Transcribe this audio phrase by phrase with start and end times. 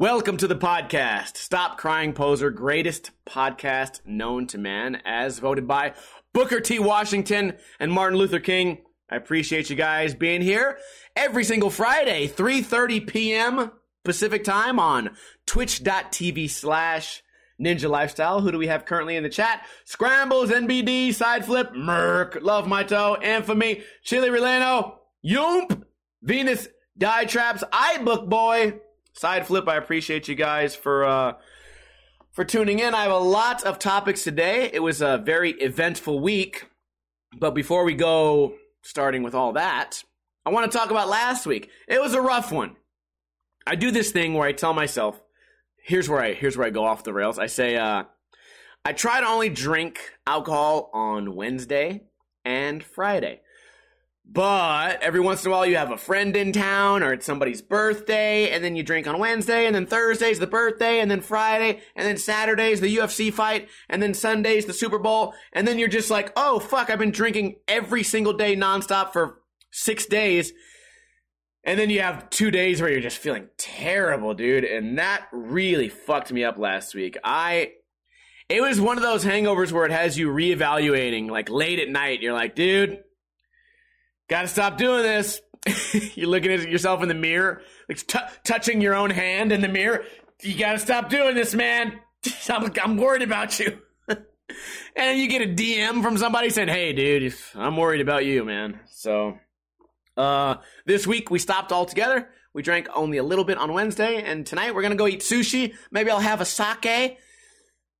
[0.00, 1.36] Welcome to the podcast.
[1.36, 5.92] Stop Crying Poser, greatest podcast known to man, as voted by
[6.32, 6.78] Booker T.
[6.78, 8.78] Washington and Martin Luther King.
[9.10, 10.78] I appreciate you guys being here
[11.14, 13.72] every single Friday, 3.30 p.m.
[14.02, 15.10] Pacific time on
[15.44, 17.22] twitch.tv slash
[17.62, 18.40] ninja lifestyle.
[18.40, 19.66] Who do we have currently in the chat?
[19.84, 25.82] Scrambles, NBD, Side Flip, Merc, Love My Toe, Infamy, Chili Relano, Yoomp,
[26.22, 28.80] Venus, Die Traps, iBook Boy,
[29.12, 29.68] Side Flip.
[29.68, 31.32] I appreciate you guys for, uh,
[32.32, 32.94] for tuning in.
[32.94, 34.70] I have a lot of topics today.
[34.72, 36.66] It was a very eventful week.
[37.38, 40.02] But before we go starting with all that,
[40.44, 41.70] I want to talk about last week.
[41.86, 42.76] It was a rough one.
[43.66, 45.20] I do this thing where I tell myself,
[45.82, 47.38] here's where I here's where I go off the rails.
[47.38, 48.04] I say uh
[48.84, 52.02] I try to only drink alcohol on Wednesday
[52.44, 53.42] and Friday.
[54.32, 57.62] But every once in a while you have a friend in town or it's somebody's
[57.62, 61.80] birthday and then you drink on Wednesday and then Thursday's the birthday and then Friday
[61.96, 65.88] and then Saturday's the UFC fight and then Sunday's the Super Bowl and then you're
[65.88, 69.40] just like, "Oh fuck, I've been drinking every single day nonstop for
[69.72, 70.52] 6 days."
[71.64, 75.88] And then you have 2 days where you're just feeling terrible, dude, and that really
[75.88, 77.18] fucked me up last week.
[77.24, 77.72] I
[78.48, 82.20] it was one of those hangovers where it has you reevaluating like late at night.
[82.20, 83.02] You're like, "Dude,
[84.30, 85.42] Got to stop doing this.
[86.14, 89.68] You're looking at yourself in the mirror, like t- touching your own hand in the
[89.68, 90.04] mirror.
[90.40, 91.98] You got to stop doing this, man.
[92.48, 93.78] I'm, I'm worried about you.
[94.96, 98.78] and you get a DM from somebody saying, "Hey, dude, I'm worried about you, man."
[98.86, 99.36] So,
[100.16, 102.28] uh, this week we stopped altogether.
[102.54, 105.74] We drank only a little bit on Wednesday, and tonight we're gonna go eat sushi.
[105.90, 106.86] Maybe I'll have a sake.
[106.86, 107.16] And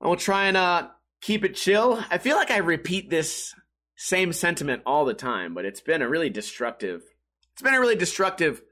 [0.01, 0.89] we'll try and uh,
[1.21, 2.03] keep it chill.
[2.09, 3.53] I feel like I repeat this
[4.03, 7.03] same sentiment all the time, but it's been a really destructive.
[7.53, 8.63] It's been a really destructive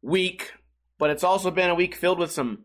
[0.00, 0.52] week,
[0.98, 2.64] but it's also been a week filled with some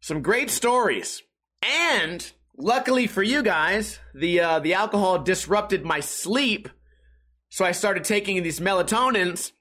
[0.00, 1.22] some great stories.
[1.62, 6.68] And luckily for you guys, the uh, the alcohol disrupted my sleep,
[7.48, 9.52] so I started taking these melatonins.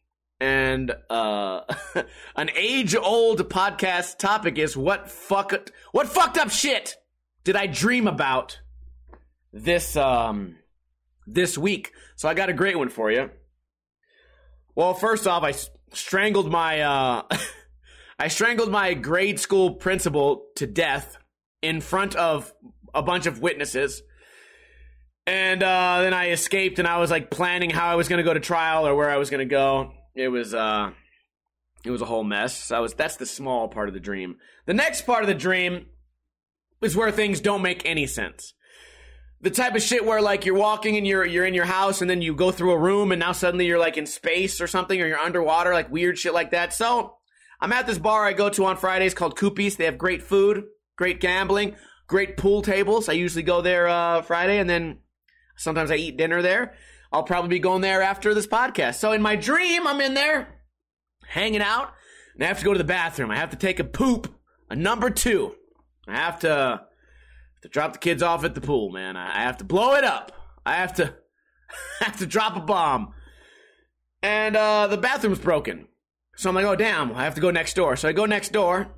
[0.41, 1.61] And uh,
[2.35, 6.95] an age old podcast topic is what fuck what fucked up shit
[7.43, 8.59] did I dream about
[9.53, 10.55] this um
[11.33, 11.93] this week.
[12.15, 13.29] So I got a great one for you.
[14.75, 15.53] Well, first off, I
[15.93, 17.23] strangled my uh,
[18.19, 21.17] I strangled my grade school principal to death
[21.61, 22.53] in front of
[22.93, 24.01] a bunch of witnesses.
[25.27, 28.23] And uh, then I escaped, and I was like planning how I was going to
[28.23, 29.91] go to trial or where I was going to go.
[30.15, 30.91] It was uh,
[31.85, 32.57] it was a whole mess.
[32.57, 34.37] So I was that's the small part of the dream.
[34.65, 35.85] The next part of the dream
[36.81, 38.53] is where things don't make any sense
[39.41, 42.09] the type of shit where like you're walking and you're you're in your house and
[42.09, 45.01] then you go through a room and now suddenly you're like in space or something
[45.01, 46.73] or you're underwater, like weird shit like that.
[46.73, 47.15] So
[47.61, 49.77] I'm at this bar I go to on Fridays called Coopies.
[49.77, 50.65] They have great food,
[50.97, 51.75] great gambling,
[52.07, 53.07] great pool tables.
[53.07, 54.99] I usually go there uh, Friday and then
[55.55, 56.75] sometimes I eat dinner there.
[57.11, 58.95] I'll probably be going there after this podcast.
[58.95, 60.59] So in my dream, I'm in there
[61.25, 61.93] hanging out
[62.35, 63.31] and I have to go to the bathroom.
[63.31, 64.33] I have to take a poop,
[64.69, 65.55] a number two.
[66.07, 66.81] I have to
[67.61, 69.17] to drop the kids off at the pool, man.
[69.17, 70.31] I have to blow it up.
[70.65, 71.13] I have to
[72.01, 73.13] I have to drop a bomb.
[74.21, 75.87] And uh, the bathroom's broken.
[76.35, 77.95] So I'm like, oh damn, I have to go next door.
[77.95, 78.95] So I go next door.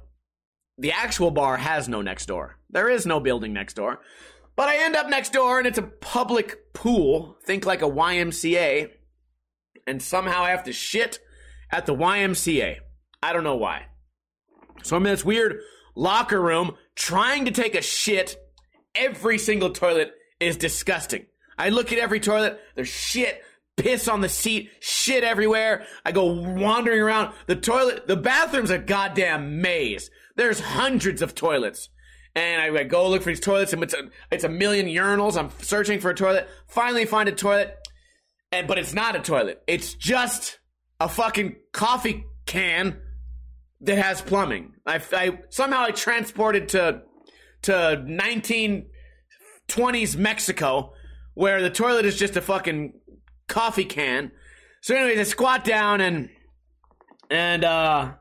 [0.78, 2.58] The actual bar has no next door.
[2.70, 4.00] There is no building next door.
[4.56, 7.38] But I end up next door and it's a public pool.
[7.44, 8.90] Think like a YMCA.
[9.88, 11.20] And somehow I have to shit
[11.72, 12.78] at the YMCA.
[13.24, 13.88] I don't know why.
[14.84, 15.60] So I'm in this weird
[15.96, 18.36] locker room trying to take a shit
[18.96, 21.26] every single toilet is disgusting.
[21.58, 23.42] I look at every toilet, there's shit,
[23.78, 25.86] piss on the seat, shit everywhere.
[26.06, 27.34] I go wandering around.
[27.48, 30.10] The toilet, the bathroom's a goddamn maze.
[30.36, 31.90] There's hundreds of toilets.
[32.34, 35.38] And I, I go look for these toilets, and it's a, it's a million urinals.
[35.38, 36.48] I'm searching for a toilet.
[36.68, 37.78] Finally, find a toilet,
[38.52, 39.62] and but it's not a toilet.
[39.68, 40.60] It's just
[41.00, 43.02] a fucking coffee can
[43.82, 44.74] that has plumbing.
[44.86, 47.02] I, I somehow I transported to
[47.64, 50.94] to 1920s Mexico
[51.34, 52.94] where the toilet is just a fucking
[53.48, 54.32] coffee can.
[54.82, 56.30] So anyways, I squat down and
[57.30, 58.14] and uh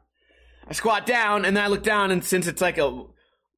[0.69, 3.05] I squat down and then I look down and since it's like a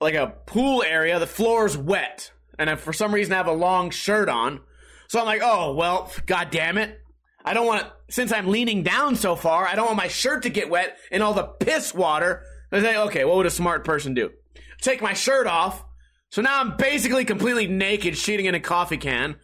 [0.00, 2.32] like a pool area, the floor's wet.
[2.58, 4.60] And I, for some reason I have a long shirt on.
[5.08, 6.98] So I'm like, "Oh, well, god damn it.
[7.44, 10.50] I don't want since I'm leaning down so far, I don't want my shirt to
[10.50, 14.14] get wet in all the piss water." I say, "Okay, what would a smart person
[14.14, 14.30] do?"
[14.82, 15.84] Take my shirt off.
[16.30, 19.36] So now I'm basically completely naked, shitting in a coffee can.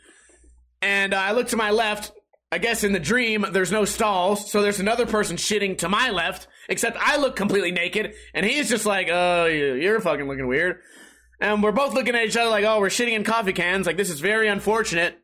[0.80, 2.12] And uh, I look to my left,
[2.50, 6.10] I guess in the dream, there's no stalls, so there's another person shitting to my
[6.10, 10.78] left, except I look completely naked, and he's just like, oh, you're fucking looking weird.
[11.40, 13.86] And we're both looking at each other like, oh, we're shitting in coffee cans.
[13.86, 15.18] Like, this is very unfortunate.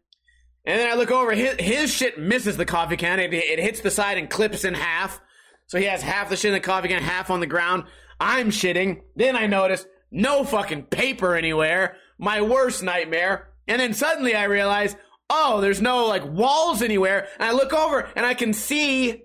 [0.65, 3.19] And then I look over, his, his shit misses the coffee can.
[3.21, 5.21] It, it hits the side and clips in half.
[5.67, 7.85] So he has half the shit in the coffee can, half on the ground.
[8.21, 9.01] I'm shitting.
[9.17, 11.97] Then I notice no fucking paper anywhere.
[12.19, 13.49] My worst nightmare.
[13.67, 14.97] And then suddenly I realize,
[15.29, 17.29] oh, there's no like walls anywhere.
[17.39, 19.23] And I look over and I can see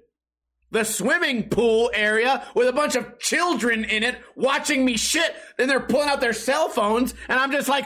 [0.71, 5.35] the swimming pool area with a bunch of children in it watching me shit.
[5.57, 7.85] Then they're pulling out their cell phones and I'm just like,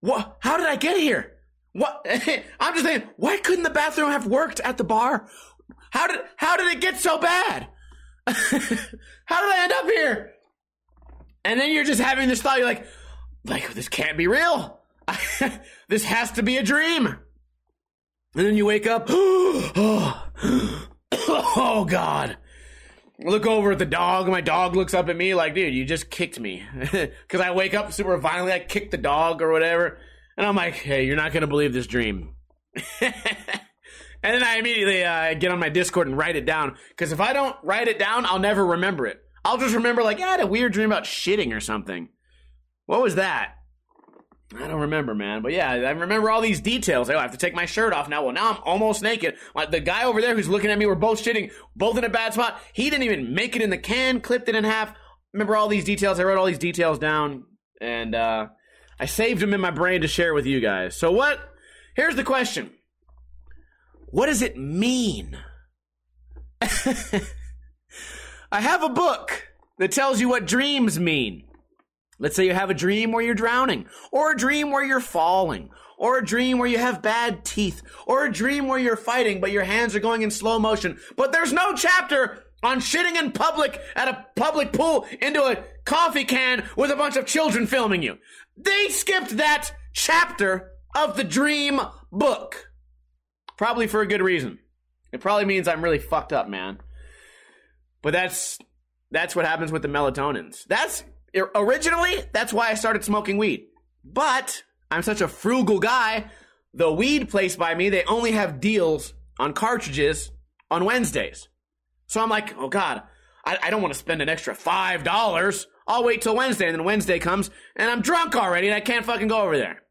[0.00, 0.38] what?
[0.40, 1.32] How did I get here?
[1.72, 2.06] What?
[2.60, 5.28] I'm just saying, why couldn't the bathroom have worked at the bar?
[5.90, 7.68] How did, how did it get so bad?
[8.26, 8.80] how did
[9.26, 10.32] I end up here?
[11.48, 12.86] And then you're just having this thought, you're like,
[13.46, 14.80] like, this can't be real.
[15.88, 17.06] this has to be a dream.
[17.06, 17.16] And
[18.34, 20.26] then you wake up, oh
[21.88, 22.36] God.
[23.18, 24.28] look over at the dog.
[24.28, 26.64] My dog looks up at me like, dude, you just kicked me.
[26.92, 28.52] Because I wake up super violently.
[28.52, 29.96] I kick the dog or whatever.
[30.36, 32.34] And I'm like, hey, you're not going to believe this dream.
[33.00, 33.14] and
[34.22, 36.76] then I immediately uh, get on my Discord and write it down.
[36.90, 39.22] Because if I don't write it down, I'll never remember it.
[39.48, 42.10] I'll just remember, like, I had a weird dream about shitting or something.
[42.84, 43.54] What was that?
[44.54, 45.40] I don't remember, man.
[45.40, 47.08] But yeah, I remember all these details.
[47.08, 48.24] I have to take my shirt off now.
[48.24, 49.36] Well, now I'm almost naked.
[49.70, 52.34] The guy over there who's looking at me, we're both shitting, both in a bad
[52.34, 52.60] spot.
[52.74, 54.92] He didn't even make it in the can, clipped it in half.
[55.32, 56.20] Remember all these details.
[56.20, 57.44] I wrote all these details down
[57.80, 58.48] and uh,
[59.00, 60.94] I saved them in my brain to share with you guys.
[60.94, 61.40] So what?
[61.96, 62.70] Here's the question.
[64.10, 65.38] What does it mean?
[68.50, 69.48] I have a book
[69.78, 71.44] that tells you what dreams mean.
[72.18, 75.68] Let's say you have a dream where you're drowning, or a dream where you're falling,
[75.98, 79.52] or a dream where you have bad teeth, or a dream where you're fighting but
[79.52, 80.98] your hands are going in slow motion.
[81.16, 86.24] But there's no chapter on shitting in public at a public pool into a coffee
[86.24, 88.16] can with a bunch of children filming you.
[88.56, 91.80] They skipped that chapter of the dream
[92.10, 92.70] book.
[93.58, 94.58] Probably for a good reason.
[95.12, 96.78] It probably means I'm really fucked up, man.
[98.02, 98.58] But that's
[99.10, 100.64] that's what happens with the melatonins.
[100.66, 101.04] That's
[101.54, 103.66] originally, that's why I started smoking weed.
[104.04, 106.30] But I'm such a frugal guy.
[106.74, 110.30] The weed place by me, they only have deals on cartridges
[110.70, 111.48] on Wednesdays.
[112.06, 113.02] So I'm like, oh God,
[113.44, 115.66] I, I don't want to spend an extra $5.
[115.86, 116.66] I'll wait till Wednesday.
[116.66, 119.82] And then Wednesday comes and I'm drunk already and I can't fucking go over there.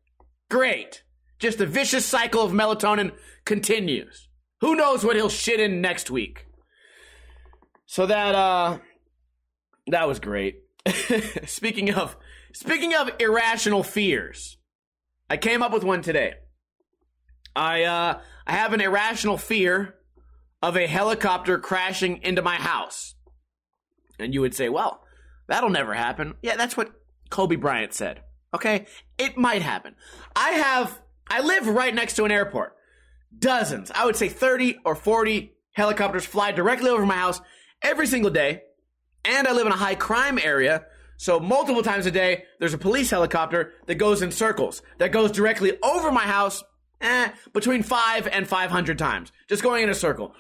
[0.50, 1.04] Great.
[1.40, 3.14] Just the vicious cycle of melatonin
[3.46, 4.28] continues.
[4.62, 6.47] Who knows what he'll shit in next week?
[7.88, 8.78] So that, uh,
[9.88, 10.64] that was great.
[11.46, 12.16] speaking of
[12.54, 14.58] speaking of irrational fears,
[15.30, 16.36] I came up with one today.
[17.56, 19.96] I uh, I have an irrational fear
[20.62, 23.16] of a helicopter crashing into my house.
[24.20, 25.02] And you would say, "Well,
[25.48, 26.92] that'll never happen." Yeah, that's what
[27.30, 28.22] Kobe Bryant said.
[28.54, 28.86] Okay?
[29.18, 29.96] It might happen.
[30.36, 32.76] I have I live right next to an airport.
[33.38, 37.42] Dozens, I would say 30 or 40 helicopters fly directly over my house
[37.82, 38.62] every single day
[39.28, 40.86] and I live in a high crime area.
[41.18, 45.32] So multiple times a day, there's a police helicopter that goes in circles, that goes
[45.32, 46.64] directly over my house,
[47.02, 49.32] eh, between five and 500 times.
[49.50, 50.34] Just going in a circle.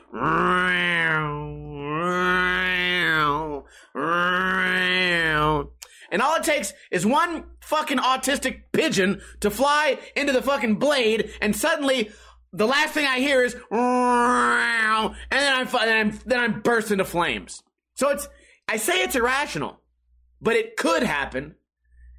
[6.09, 11.31] And all it takes is one fucking autistic pigeon to fly into the fucking blade,
[11.41, 12.11] and suddenly
[12.57, 17.05] the last thing I hear is, and then I'm, then I'm, then I'm burst into
[17.05, 17.63] flames.
[17.95, 18.27] So it's,
[18.67, 19.79] I say it's irrational,
[20.41, 21.55] but it could happen.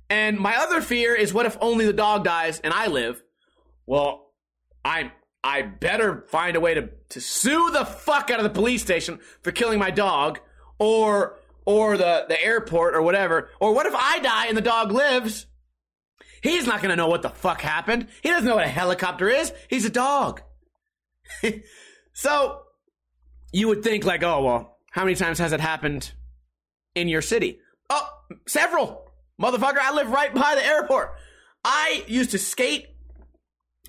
[0.08, 3.22] And my other fear is what if only the dog dies and I live?
[3.86, 4.32] Well,
[4.84, 5.12] I
[5.44, 9.18] I better find a way to, to sue the fuck out of the police station
[9.42, 10.40] for killing my dog
[10.78, 13.50] or or the, the airport or whatever.
[13.60, 15.46] Or what if I die and the dog lives?
[16.42, 18.08] He's not gonna know what the fuck happened.
[18.22, 19.52] He doesn't know what a helicopter is.
[19.68, 20.42] He's a dog.
[22.12, 22.62] so
[23.52, 26.12] you would think like, oh well, how many times has it happened
[26.94, 27.60] in your city?
[27.90, 28.08] Oh,
[28.46, 29.04] several.
[29.40, 31.14] Motherfucker, I live right by the airport.
[31.64, 32.86] I used to skate.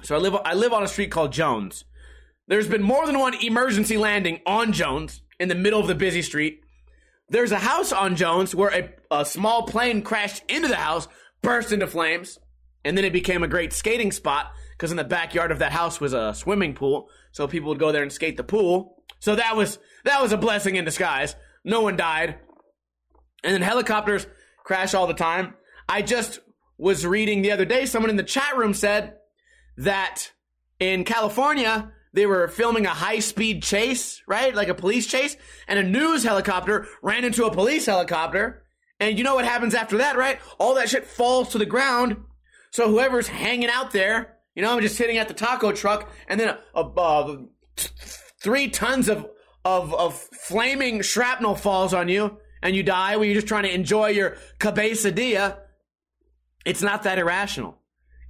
[0.03, 1.86] So I live I live on a street called Jones.
[2.48, 6.22] There's been more than one emergency landing on Jones in the middle of the busy
[6.22, 6.62] street.
[7.29, 11.08] There's a house on Jones where a, a small plane crashed into the house,
[11.41, 12.39] burst into flames,
[12.84, 16.00] and then it became a great skating spot because in the backyard of that house
[16.00, 19.03] was a swimming pool, so people would go there and skate the pool.
[19.19, 21.36] So that was that was a blessing in disguise.
[21.63, 22.39] No one died.
[23.43, 24.27] And then helicopters
[24.63, 25.55] crash all the time.
[25.88, 26.39] I just
[26.77, 29.15] was reading the other day, someone in the chat room said
[29.77, 30.31] that
[30.79, 34.55] in California, they were filming a high speed chase, right?
[34.55, 35.36] Like a police chase,
[35.67, 38.63] and a news helicopter ran into a police helicopter.
[39.00, 40.39] And you know what happens after that, right?
[40.58, 42.18] All that shit falls to the ground.
[42.72, 46.39] So whoever's hanging out there, you know, I'm just sitting at the taco truck, and
[46.39, 47.46] then a, a, a
[48.41, 49.25] three tons of,
[49.63, 53.74] of of flaming shrapnel falls on you, and you die when you're just trying to
[53.74, 55.60] enjoy your cabezadilla.
[56.65, 57.77] It's not that irrational.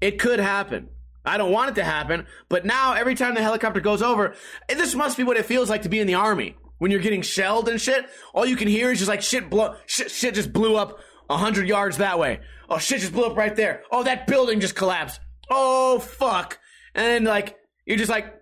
[0.01, 0.89] It could happen.
[1.25, 4.35] I don't want it to happen, but now every time the helicopter goes over,
[4.69, 7.21] this must be what it feels like to be in the army when you're getting
[7.21, 8.05] shelled and shit.
[8.33, 11.37] All you can hear is just like shit blow, shit, shit just blew up a
[11.37, 12.39] hundred yards that way.
[12.69, 13.83] Oh shit just blew up right there.
[13.91, 15.21] Oh that building just collapsed.
[15.49, 16.59] Oh fuck.
[16.95, 17.55] And like
[17.85, 18.33] you're just like,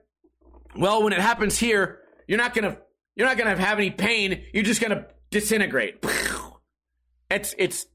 [0.76, 2.78] well, when it happens here, you're not gonna
[3.16, 4.46] you're not gonna have any pain.
[4.54, 6.04] You're just gonna disintegrate.
[7.30, 7.86] It's it's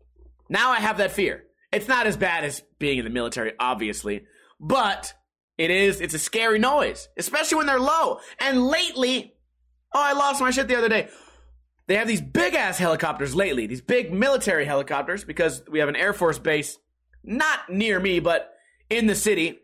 [0.50, 1.44] now I have that fear.
[1.72, 4.26] It's not as bad as being in the military, obviously,
[4.60, 5.14] but
[5.56, 6.00] it is.
[6.00, 8.18] It's a scary noise, especially when they're low.
[8.38, 9.34] And lately,
[9.94, 11.08] oh, I lost my shit the other day.
[11.86, 15.96] They have these big ass helicopters lately, these big military helicopters, because we have an
[15.96, 16.78] Air Force base
[17.24, 18.52] not near me, but
[18.88, 19.58] in the city,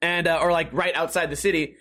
[0.00, 1.76] and uh, or like right outside the city.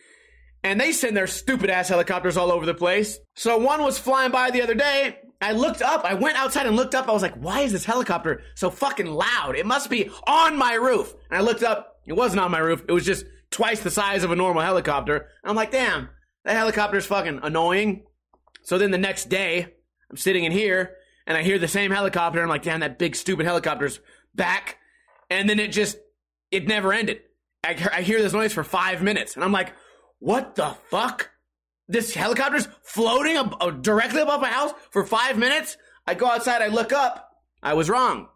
[0.63, 3.19] And they send their stupid ass helicopters all over the place.
[3.35, 6.05] So one was flying by the other day, I looked up.
[6.05, 7.09] I went outside and looked up.
[7.09, 9.55] I was like, why is this helicopter so fucking loud?
[9.57, 11.13] It must be on my roof.
[11.29, 11.99] And I looked up.
[12.05, 12.83] It wasn't on my roof.
[12.87, 15.27] It was just twice the size of a normal helicopter.
[15.43, 16.09] I'm like, damn,
[16.45, 18.03] that helicopter's fucking annoying.
[18.63, 19.67] So then the next day,
[20.09, 20.95] I'm sitting in here
[21.27, 22.41] and I hear the same helicopter.
[22.41, 23.99] I'm like, damn, that big stupid helicopter's
[24.35, 24.77] back.
[25.29, 25.97] And then it just,
[26.51, 27.21] it never ended.
[27.63, 29.73] I, I hear this noise for five minutes and I'm like,
[30.19, 31.29] what the fuck?
[31.87, 35.77] this helicopter's floating uh, directly above my house for five minutes.
[36.07, 37.29] I go outside, I look up.
[37.61, 38.27] I was wrong.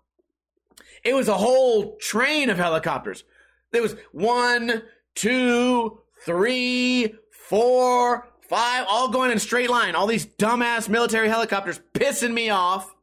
[1.03, 3.23] It was a whole train of helicopters.
[3.71, 4.83] There was one,
[5.15, 7.15] two, three,
[7.47, 9.95] four, five, all going in a straight line.
[9.95, 12.93] All these dumbass military helicopters pissing me off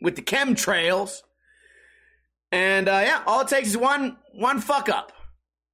[0.00, 1.22] with the chemtrails.
[2.50, 5.12] And uh, yeah, all it takes is one one fuck up,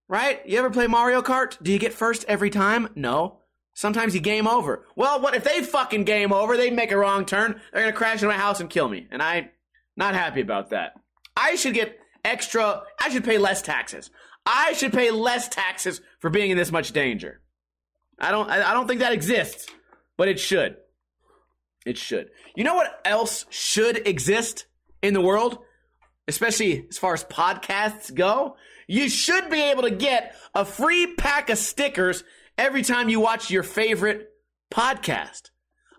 [0.09, 0.45] right?
[0.47, 1.57] You ever play Mario Kart?
[1.63, 2.89] Do you get first every time?
[2.95, 3.39] No.
[3.77, 4.87] Sometimes you game over.
[4.95, 6.57] Well, what if they fucking game over?
[6.57, 7.61] They make a wrong turn.
[7.73, 9.51] They're gonna crash into my house and kill me, and I'm
[9.97, 10.95] not happy about that.
[11.37, 12.83] I should get extra.
[13.01, 14.11] I should pay less taxes.
[14.47, 17.41] I should pay less taxes for being in this much danger.
[18.19, 18.51] I don't.
[18.51, 19.67] I don't think that exists,
[20.17, 20.77] but it should.
[21.85, 22.31] It should.
[22.57, 24.67] You know what else should exist
[25.03, 25.59] in the world,
[26.29, 28.57] especially as far as podcasts go?
[28.87, 32.25] You should be able to get a free pack of stickers
[32.57, 34.31] every time you watch your favorite
[34.73, 35.51] podcast.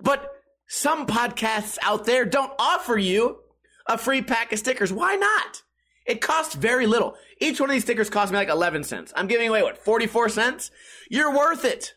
[0.01, 0.31] But
[0.67, 3.39] some podcasts out there don't offer you
[3.87, 4.91] a free pack of stickers.
[4.91, 5.63] Why not?
[6.05, 7.15] It costs very little.
[7.39, 9.11] Each one of these stickers cost me like 11 cents.
[9.15, 10.71] I'm giving away what, 44 cents?
[11.09, 11.93] You're worth it.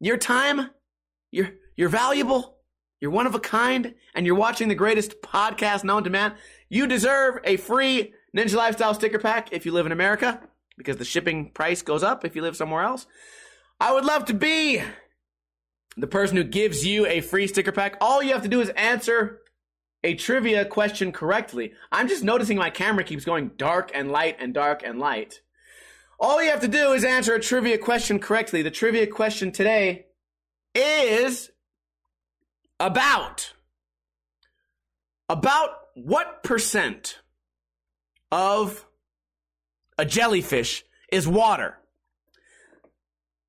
[0.00, 0.70] Your time,
[1.30, 2.58] you're, you're valuable,
[3.00, 6.34] you're one of a kind, and you're watching the greatest podcast known to man.
[6.68, 10.40] You deserve a free Ninja Lifestyle sticker pack if you live in America
[10.76, 13.06] because the shipping price goes up if you live somewhere else.
[13.80, 14.82] I would love to be
[15.96, 17.96] the person who gives you a free sticker pack.
[18.00, 19.40] All you have to do is answer
[20.04, 21.72] a trivia question correctly.
[21.90, 25.40] I'm just noticing my camera keeps going dark and light and dark and light.
[26.18, 28.62] All you have to do is answer a trivia question correctly.
[28.62, 30.06] The trivia question today
[30.74, 31.50] is
[32.80, 33.52] about
[35.28, 37.20] about what percent
[38.30, 38.86] of
[39.98, 41.78] a jellyfish is water?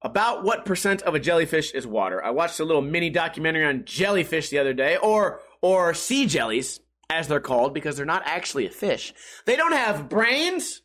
[0.01, 2.23] about what percent of a jellyfish is water.
[2.23, 6.79] I watched a little mini documentary on jellyfish the other day, or or sea jellies,
[7.09, 9.13] as they're called, because they're not actually a fish.
[9.45, 10.81] They don't have brains,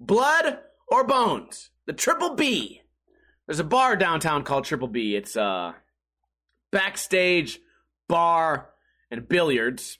[0.00, 0.58] blood,
[0.90, 1.70] or bones.
[1.86, 2.82] The triple B.
[3.46, 5.16] There's a bar downtown called Triple B.
[5.16, 5.72] It's a uh,
[6.70, 7.60] backstage
[8.08, 8.70] bar
[9.10, 9.98] and billiards.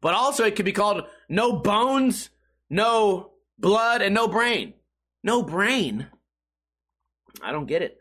[0.00, 2.30] But also it could be called no bones,
[2.70, 4.74] no blood, and no brain.
[5.22, 6.06] No brain.
[7.42, 7.98] I don't get it.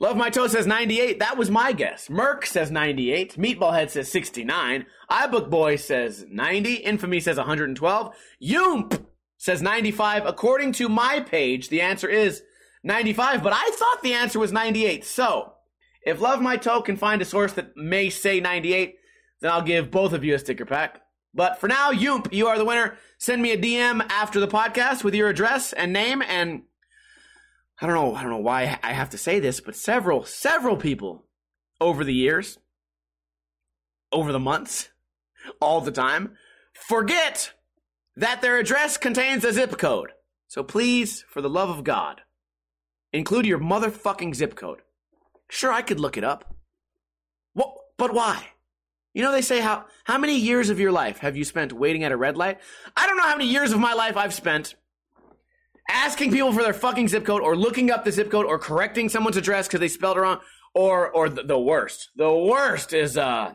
[0.00, 1.18] Love My Toe says 98.
[1.18, 2.08] That was my guess.
[2.08, 3.36] Merc says 98.
[3.36, 4.86] Meatballhead says 69.
[5.10, 6.74] iBook Boy says 90.
[6.74, 8.14] Infamy says 112.
[8.40, 9.06] Yoomp
[9.38, 10.26] says 95.
[10.26, 12.42] According to my page, the answer is
[12.84, 15.04] 95, but I thought the answer was 98.
[15.04, 15.54] So,
[16.02, 18.96] if Love My Toe can find a source that may say 98,
[19.40, 21.00] then I'll give both of you a sticker pack.
[21.34, 22.96] But for now, Yoomp, you are the winner.
[23.18, 26.62] Send me a DM after the podcast with your address and name and
[27.80, 30.76] I don't know, I don't know why I have to say this, but several, several
[30.76, 31.26] people
[31.80, 32.58] over the years,
[34.10, 34.88] over the months,
[35.60, 36.34] all the time,
[36.72, 37.52] forget
[38.18, 40.10] that their address contains a zip code.
[40.48, 42.22] So please, for the love of God,
[43.12, 44.80] include your motherfucking zip code.
[45.48, 46.56] Sure, I could look it up.
[47.54, 47.72] What?
[47.96, 48.48] But why?
[49.14, 52.02] You know, they say how, how many years of your life have you spent waiting
[52.02, 52.58] at a red light?
[52.96, 54.74] I don't know how many years of my life I've spent
[55.88, 59.08] asking people for their fucking zip code or looking up the zip code or correcting
[59.08, 60.40] someone's address because they spelled it wrong
[60.74, 62.10] or, or the, the worst.
[62.16, 63.54] The worst is, uh,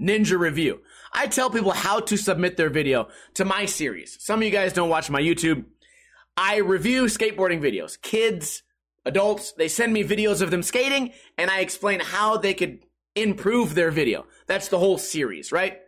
[0.00, 0.80] Ninja Review.
[1.12, 4.16] I tell people how to submit their video to my series.
[4.20, 5.64] Some of you guys don't watch my YouTube.
[6.36, 8.00] I review skateboarding videos.
[8.00, 8.62] Kids,
[9.04, 12.80] adults, they send me videos of them skating and I explain how they could
[13.14, 14.26] improve their video.
[14.46, 15.80] That's the whole series, right?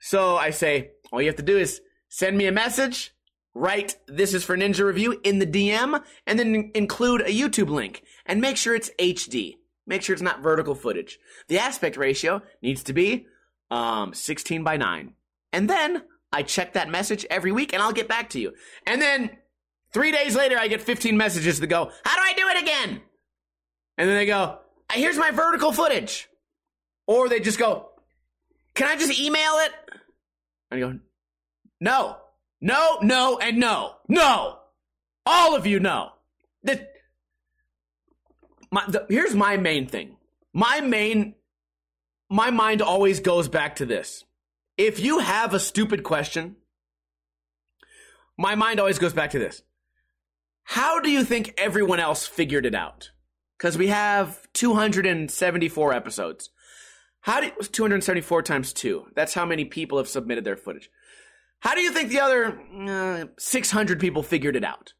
[0.00, 3.14] So I say, all you have to do is send me a message,
[3.54, 8.02] write this is for Ninja Review in the DM, and then include a YouTube link
[8.26, 9.56] and make sure it's HD.
[9.86, 11.18] Make sure it's not vertical footage.
[11.48, 13.26] The aspect ratio needs to be
[13.72, 15.14] um, 16 by 9.
[15.52, 18.52] And then I check that message every week and I'll get back to you.
[18.86, 19.30] And then
[19.92, 23.00] three days later, I get 15 messages that go, How do I do it again?
[23.96, 24.58] And then they go,
[24.92, 26.28] Here's my vertical footage.
[27.06, 27.88] Or they just go,
[28.74, 29.72] Can I just email it?
[30.70, 30.98] And I go,
[31.80, 32.18] No,
[32.60, 34.58] no, no, and no, no.
[35.24, 36.10] All of you know.
[36.64, 36.92] That
[38.70, 40.16] my, the, here's my main thing.
[40.52, 41.34] My main
[42.32, 44.24] my mind always goes back to this.
[44.78, 46.56] If you have a stupid question,
[48.38, 49.62] my mind always goes back to this.
[50.64, 53.10] How do you think everyone else figured it out?
[53.58, 56.48] Because we have 274 episodes.
[57.20, 59.04] How do 274 times two?
[59.14, 60.88] That's how many people have submitted their footage.
[61.60, 62.58] How do you think the other
[62.88, 64.94] uh, 600 people figured it out?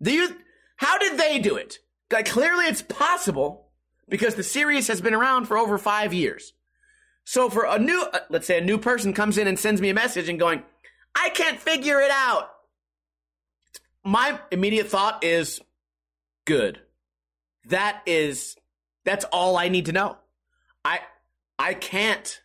[0.00, 0.34] Do you?
[0.76, 1.80] How did they do it?
[2.10, 3.68] Like clearly, it's possible
[4.08, 6.54] because the series has been around for over five years.
[7.24, 9.90] So for a new, uh, let's say a new person comes in and sends me
[9.90, 10.62] a message and going,
[11.14, 12.50] I can't figure it out.
[14.04, 15.60] My immediate thought is
[16.44, 16.80] good.
[17.66, 18.56] That is,
[19.04, 20.16] that's all I need to know.
[20.84, 21.00] I,
[21.58, 22.40] I can't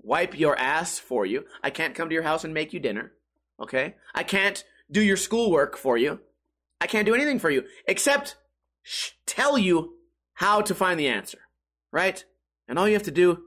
[0.00, 1.44] wipe your ass for you.
[1.62, 3.12] I can't come to your house and make you dinner.
[3.60, 3.94] Okay.
[4.14, 6.20] I can't do your schoolwork for you.
[6.80, 8.36] I can't do anything for you except
[8.82, 9.94] sh- tell you
[10.34, 11.38] how to find the answer.
[11.92, 12.24] Right?
[12.66, 13.42] And all you have to do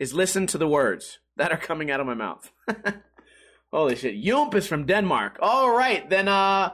[0.00, 2.50] is listen to the words that are coming out of my mouth.
[3.72, 4.16] Holy shit.
[4.16, 5.38] Yoomp is from Denmark.
[5.40, 6.72] All right, then uh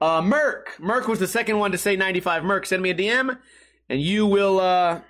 [0.00, 0.76] uh Merc.
[0.78, 2.44] Merc was the second one to say 95.
[2.44, 3.36] Merc, send me a DM
[3.90, 5.00] and you will uh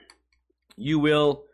[0.77, 1.45] you will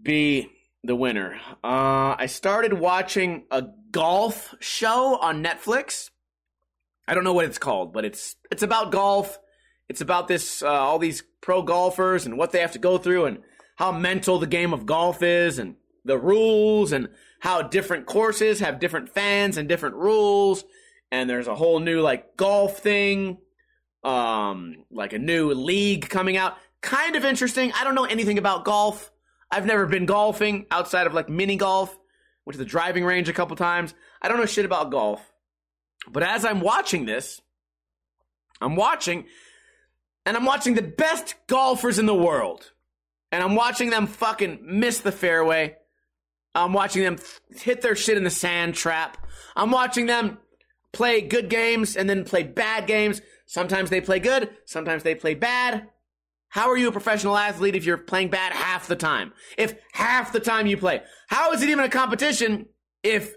[0.00, 0.48] be
[0.84, 1.38] the winner.
[1.62, 6.10] Uh I started watching a golf show on Netflix.
[7.08, 9.38] I don't know what it's called, but it's it's about golf.
[9.88, 13.24] It's about this uh, all these pro golfers and what they have to go through
[13.24, 13.42] and
[13.80, 18.78] how mental the game of golf is and the rules and how different courses have
[18.78, 20.66] different fans and different rules.
[21.10, 23.38] And there's a whole new like golf thing,
[24.04, 26.58] um, like a new league coming out.
[26.82, 27.72] Kind of interesting.
[27.72, 29.10] I don't know anything about golf.
[29.50, 31.98] I've never been golfing outside of like mini golf.
[32.44, 33.94] Went to the driving range a couple times.
[34.20, 35.22] I don't know shit about golf.
[36.06, 37.40] But as I'm watching this,
[38.60, 39.24] I'm watching,
[40.26, 42.72] and I'm watching the best golfers in the world
[43.32, 45.76] and I'm watching them fucking miss the fairway.
[46.54, 47.18] I'm watching them
[47.50, 49.26] hit their shit in the sand trap.
[49.54, 50.38] I'm watching them
[50.92, 53.20] play good games and then play bad games.
[53.46, 55.88] Sometimes they play good, sometimes they play bad.
[56.48, 59.32] How are you a professional athlete if you're playing bad half the time?
[59.56, 62.66] If half the time you play, how is it even a competition
[63.02, 63.34] if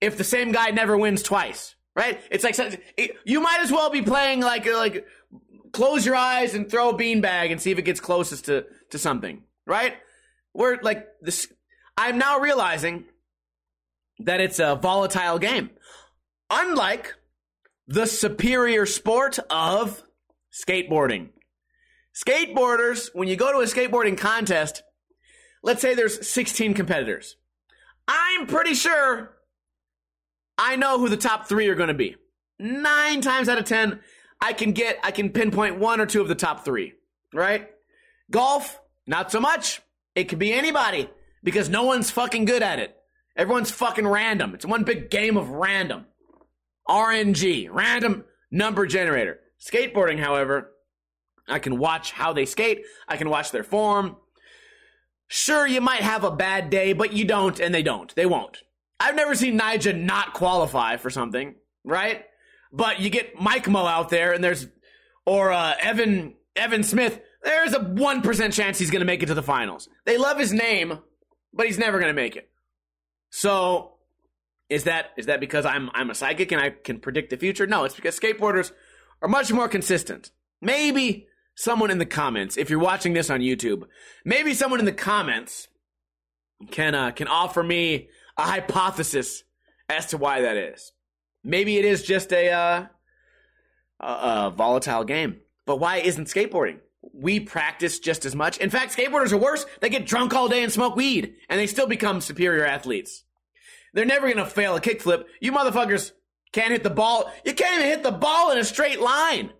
[0.00, 1.74] if the same guy never wins twice?
[1.94, 2.20] Right?
[2.30, 2.56] It's like
[3.24, 5.04] you might as well be playing like like
[5.72, 8.98] close your eyes and throw a beanbag and see if it gets closest to, to
[8.98, 9.94] something, right?
[10.54, 11.52] We're like this.
[11.96, 13.04] I'm now realizing
[14.20, 15.70] that it's a volatile game.
[16.50, 17.14] Unlike
[17.86, 20.02] the superior sport of
[20.52, 21.30] skateboarding.
[22.14, 24.82] Skateboarders, when you go to a skateboarding contest,
[25.62, 27.36] let's say there's 16 competitors.
[28.06, 29.36] I'm pretty sure
[30.58, 32.16] I know who the top three are going to be.
[32.58, 34.00] Nine times out of 10,
[34.42, 36.94] I can get, I can pinpoint one or two of the top three,
[37.32, 37.70] right?
[38.28, 39.80] Golf, not so much.
[40.16, 41.08] It could be anybody
[41.44, 42.94] because no one's fucking good at it.
[43.36, 44.52] Everyone's fucking random.
[44.52, 46.06] It's one big game of random.
[46.88, 49.38] RNG, random number generator.
[49.60, 50.72] Skateboarding, however,
[51.48, 52.82] I can watch how they skate.
[53.06, 54.16] I can watch their form.
[55.28, 58.12] Sure, you might have a bad day, but you don't, and they don't.
[58.16, 58.58] They won't.
[58.98, 62.24] I've never seen Nyjah not qualify for something, right?
[62.72, 64.66] But you get Mike Mo out there, and there's
[65.26, 67.20] or uh, Evan Evan Smith.
[67.44, 69.88] There's a one percent chance he's going to make it to the finals.
[70.06, 70.98] They love his name,
[71.52, 72.48] but he's never going to make it.
[73.30, 73.94] So,
[74.68, 77.66] is that is that because I'm I'm a psychic and I can predict the future?
[77.66, 78.72] No, it's because skateboarders
[79.20, 80.30] are much more consistent.
[80.60, 83.84] maybe someone in the comments, if you're watching this on YouTube,
[84.24, 85.68] maybe someone in the comments
[86.70, 88.08] can uh, can offer me
[88.38, 89.42] a hypothesis
[89.88, 90.92] as to why that is.
[91.44, 92.86] Maybe it is just a, uh,
[94.00, 95.40] a, volatile game.
[95.66, 96.78] But why isn't skateboarding?
[97.12, 98.58] We practice just as much.
[98.58, 99.66] In fact, skateboarders are worse.
[99.80, 103.24] They get drunk all day and smoke weed, and they still become superior athletes.
[103.92, 105.24] They're never gonna fail a kickflip.
[105.40, 106.12] You motherfuckers
[106.52, 107.30] can't hit the ball.
[107.44, 109.50] You can't even hit the ball in a straight line.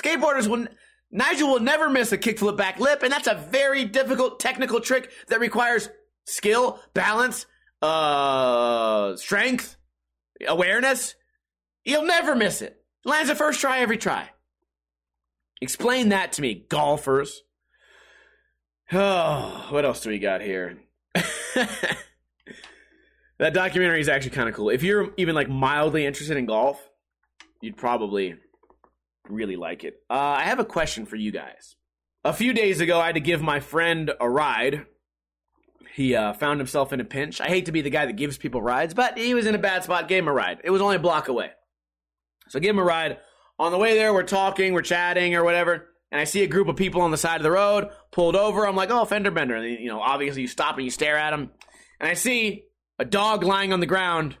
[0.00, 0.66] Skateboarders will.
[1.12, 5.10] Nyjah will never miss a kickflip back lip, and that's a very difficult technical trick
[5.28, 5.88] that requires
[6.26, 7.46] skill, balance,
[7.80, 9.77] uh, strength,
[10.46, 11.14] awareness.
[11.84, 12.82] You'll never miss it.
[13.04, 14.30] Lands a first try every try.
[15.60, 17.42] Explain that to me, golfers.
[18.92, 20.78] Oh, what else do we got here?
[21.14, 21.98] that
[23.52, 24.70] documentary is actually kind of cool.
[24.70, 26.88] If you're even like mildly interested in golf,
[27.60, 28.36] you'd probably
[29.28, 30.00] really like it.
[30.08, 31.76] Uh, I have a question for you guys.
[32.24, 34.86] A few days ago, I had to give my friend a ride.
[35.98, 37.40] He uh, found himself in a pinch.
[37.40, 39.58] I hate to be the guy that gives people rides, but he was in a
[39.58, 40.06] bad spot.
[40.06, 40.60] Gave him a ride.
[40.62, 41.50] It was only a block away.
[42.50, 43.18] So give him a ride.
[43.58, 45.88] On the way there, we're talking, we're chatting, or whatever.
[46.12, 48.64] And I see a group of people on the side of the road pulled over.
[48.64, 49.56] I'm like, oh, fender bender.
[49.56, 51.50] And, you know, obviously you stop and you stare at them.
[51.98, 52.66] And I see
[53.00, 54.36] a dog lying on the ground.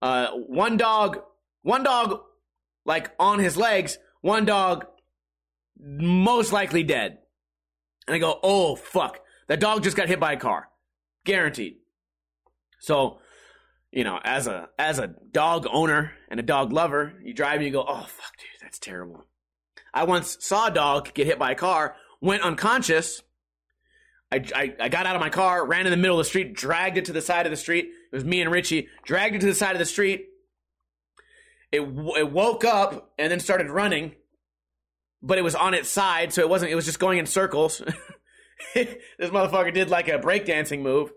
[0.00, 1.18] Uh, one dog,
[1.62, 2.20] one dog,
[2.86, 4.86] like on his legs, one dog
[5.76, 7.18] most likely dead.
[8.06, 9.18] And I go, oh, fuck.
[9.48, 10.69] That dog just got hit by a car.
[11.24, 11.76] Guaranteed.
[12.80, 13.18] So,
[13.90, 17.64] you know, as a as a dog owner and a dog lover, you drive and
[17.64, 19.26] you go, oh fuck, dude, that's terrible.
[19.92, 23.22] I once saw a dog get hit by a car, went unconscious.
[24.32, 26.54] I, I, I got out of my car, ran in the middle of the street,
[26.54, 27.86] dragged it to the side of the street.
[28.12, 28.88] It was me and Richie.
[29.04, 30.26] Dragged it to the side of the street.
[31.72, 34.14] It, it woke up and then started running,
[35.20, 36.70] but it was on its side, so it wasn't.
[36.70, 37.82] It was just going in circles.
[38.74, 41.12] this motherfucker did like a breakdancing move,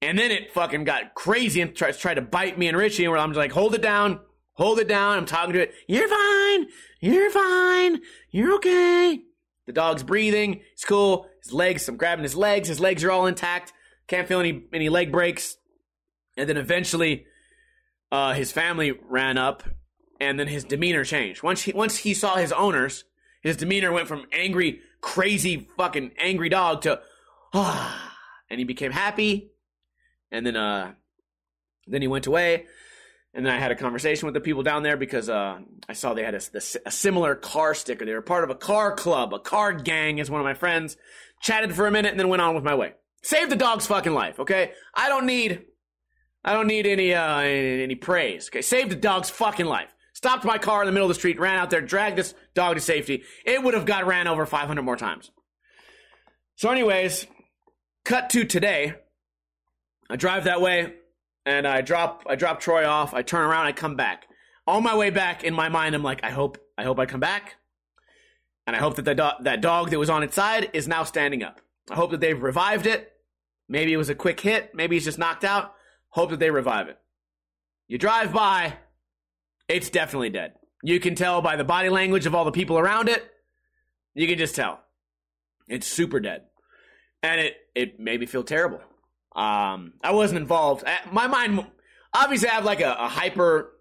[0.00, 3.04] and then it fucking got crazy and tried, tried to bite me and Richie.
[3.04, 4.20] And I'm just like, hold it down,
[4.54, 5.18] hold it down.
[5.18, 5.74] I'm talking to it.
[5.86, 6.66] You're fine.
[7.00, 8.00] You're fine.
[8.30, 9.20] You're okay.
[9.66, 10.60] The dog's breathing.
[10.72, 11.28] It's cool.
[11.42, 11.88] His legs.
[11.88, 12.68] I'm grabbing his legs.
[12.68, 13.72] His legs are all intact.
[14.08, 15.56] Can't feel any any leg breaks.
[16.36, 17.26] And then eventually,
[18.10, 19.62] uh, his family ran up,
[20.20, 21.42] and then his demeanor changed.
[21.42, 23.04] Once he once he saw his owners,
[23.42, 27.00] his demeanor went from angry, crazy, fucking angry dog to
[27.52, 28.16] ah,
[28.48, 29.50] and he became happy.
[30.30, 30.92] And then uh,
[31.86, 32.66] then he went away.
[33.34, 36.12] And then I had a conversation with the people down there because uh, I saw
[36.12, 36.40] they had a,
[36.84, 38.04] a, similar car sticker.
[38.04, 40.98] They were part of a car club, a car gang, as one of my friends.
[41.40, 42.92] Chatted for a minute and then went on with my way.
[43.22, 44.72] Save the dog's fucking life, okay?
[44.94, 45.62] I don't need,
[46.44, 48.48] I don't need any uh, any, praise.
[48.48, 49.94] Okay, save the dog's fucking life.
[50.22, 52.76] Stopped my car in the middle of the street, ran out there, dragged this dog
[52.76, 53.24] to safety.
[53.44, 55.32] It would have got ran over 500 more times.
[56.54, 57.26] So, anyways,
[58.04, 58.94] cut to today.
[60.08, 60.94] I drive that way
[61.44, 63.14] and I drop I drop Troy off.
[63.14, 64.26] I turn around, I come back.
[64.68, 67.18] On my way back, in my mind, I'm like, I hope I hope I come
[67.18, 67.56] back,
[68.66, 71.02] and I hope that the do- that dog that was on its side is now
[71.02, 71.60] standing up.
[71.90, 73.10] I hope that they've revived it.
[73.68, 74.72] Maybe it was a quick hit.
[74.72, 75.74] Maybe he's just knocked out.
[76.10, 76.98] Hope that they revive it.
[77.88, 78.74] You drive by,
[79.68, 80.54] it's definitely dead.
[80.82, 83.24] You can tell by the body language of all the people around it.
[84.14, 84.80] You can just tell.
[85.68, 86.42] It's super dead.
[87.22, 88.80] And it, it made me feel terrible.
[89.34, 90.84] Um, I wasn't involved.
[91.10, 91.64] My mind,
[92.12, 93.72] obviously, I have like a, a hyper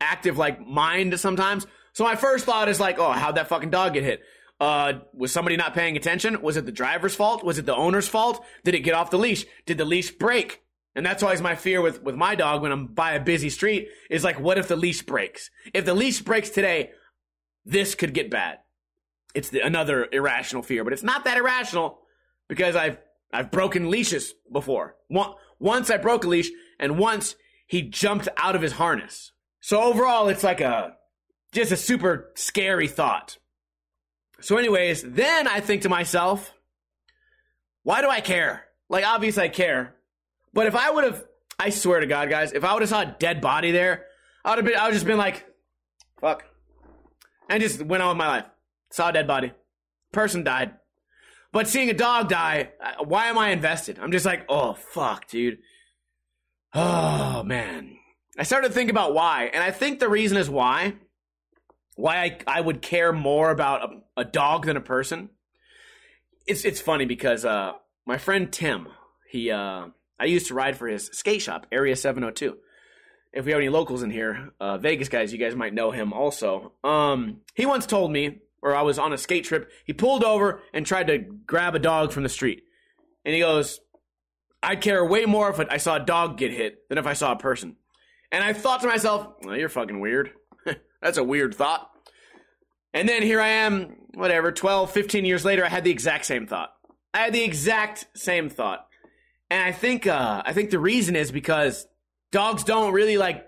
[0.00, 1.66] active like mind sometimes.
[1.92, 4.22] So my first thought is like, oh, how'd that fucking dog get hit?
[4.58, 6.40] Uh, was somebody not paying attention?
[6.40, 7.44] Was it the driver's fault?
[7.44, 8.44] Was it the owner's fault?
[8.64, 9.44] Did it get off the leash?
[9.66, 10.62] Did the leash break?
[10.96, 13.90] And that's always my fear with, with my dog when I'm by a busy street
[14.10, 15.50] is like, what if the leash breaks?
[15.74, 16.90] If the leash breaks today,
[17.66, 18.58] this could get bad.
[19.34, 22.00] It's the, another irrational fear, but it's not that irrational
[22.48, 22.96] because I've
[23.32, 24.96] I've broken leashes before.
[25.58, 29.32] Once I broke a leash, and once he jumped out of his harness.
[29.60, 30.96] So overall, it's like a
[31.52, 33.36] just a super scary thought.
[34.40, 36.54] So, anyways, then I think to myself,
[37.82, 38.64] why do I care?
[38.88, 39.95] Like, obviously I care,
[40.56, 41.22] but if I would have,
[41.58, 44.06] I swear to God, guys, if I would have saw a dead body there,
[44.42, 45.44] I would have been, I would just been like,
[46.18, 46.46] fuck,
[47.50, 48.46] and just went on with my life.
[48.90, 49.52] Saw a dead body,
[50.12, 50.72] person died.
[51.52, 52.70] But seeing a dog die,
[53.04, 53.98] why am I invested?
[53.98, 55.58] I'm just like, oh, fuck, dude.
[56.74, 57.96] Oh, man.
[58.38, 59.50] I started to think about why.
[59.52, 60.94] And I think the reason is why.
[61.96, 63.82] Why I, I would care more about
[64.16, 65.30] a, a dog than a person.
[66.46, 67.72] It's, it's funny because uh,
[68.06, 68.88] my friend Tim,
[69.30, 72.56] he, uh, I used to ride for his skate shop, Area 702.
[73.32, 76.12] If we have any locals in here, uh, Vegas guys, you guys might know him
[76.12, 76.72] also.
[76.82, 79.70] Um, he once told me or I was on a skate trip.
[79.84, 82.64] He pulled over and tried to grab a dog from the street.
[83.24, 83.80] And he goes,
[84.62, 87.32] I'd care way more if I saw a dog get hit than if I saw
[87.32, 87.76] a person.
[88.32, 90.32] And I thought to myself, you're fucking weird.
[91.02, 91.88] That's a weird thought.
[92.92, 96.46] And then here I am, whatever, 12, 15 years later, I had the exact same
[96.46, 96.70] thought.
[97.14, 98.88] I had the exact same thought.
[99.50, 101.86] And I think uh, I think the reason is because
[102.32, 103.46] dogs don't really like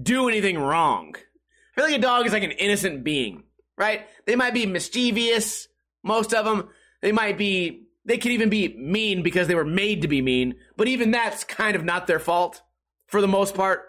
[0.00, 1.14] do anything wrong.
[1.16, 3.44] I feel like a dog is like an innocent being,
[3.76, 4.06] right?
[4.26, 5.68] They might be mischievous,
[6.02, 6.68] most of them.
[7.00, 10.56] They might be they could even be mean because they were made to be mean,
[10.76, 12.62] but even that's kind of not their fault
[13.06, 13.80] for the most part.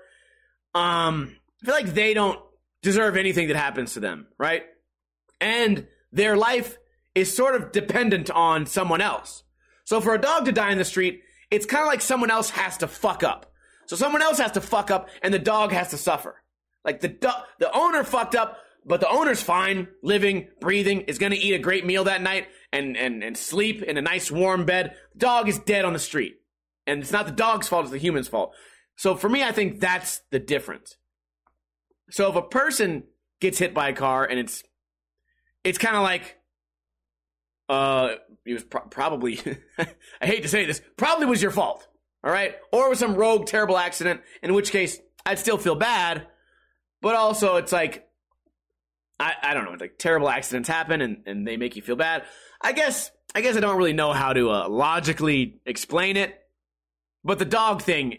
[0.74, 2.40] Um, I feel like they don't
[2.82, 4.64] deserve anything that happens to them, right?
[5.40, 6.78] And their life
[7.16, 9.44] is sort of dependent on someone else.
[9.86, 12.50] So for a dog to die in the street, it's kind of like someone else
[12.52, 13.52] has to fuck up.
[13.86, 16.42] So someone else has to fuck up and the dog has to suffer.
[16.84, 21.34] Like the do- the owner fucked up, but the owner's fine, living, breathing, is going
[21.34, 24.66] to eat a great meal that night and, and, and sleep in a nice warm
[24.66, 24.96] bed.
[25.14, 26.38] The dog is dead on the street.
[26.88, 28.56] And it's not the dog's fault, it's the human's fault.
[28.96, 30.96] So for me, I think that's the difference.
[32.10, 33.04] So if a person
[33.40, 34.64] gets hit by a car and it's
[35.64, 36.38] it's kind of like
[37.72, 39.40] uh it was pro- probably
[40.22, 41.88] I hate to say this, probably was your fault.
[42.24, 42.56] All right?
[42.72, 46.28] Or it was some rogue terrible accident in which case I'd still feel bad,
[47.02, 48.08] but also it's like
[49.20, 52.24] I, I don't know, like terrible accidents happen and, and they make you feel bad.
[52.60, 56.38] I guess I guess I don't really know how to uh, logically explain it.
[57.24, 58.18] But the dog thing,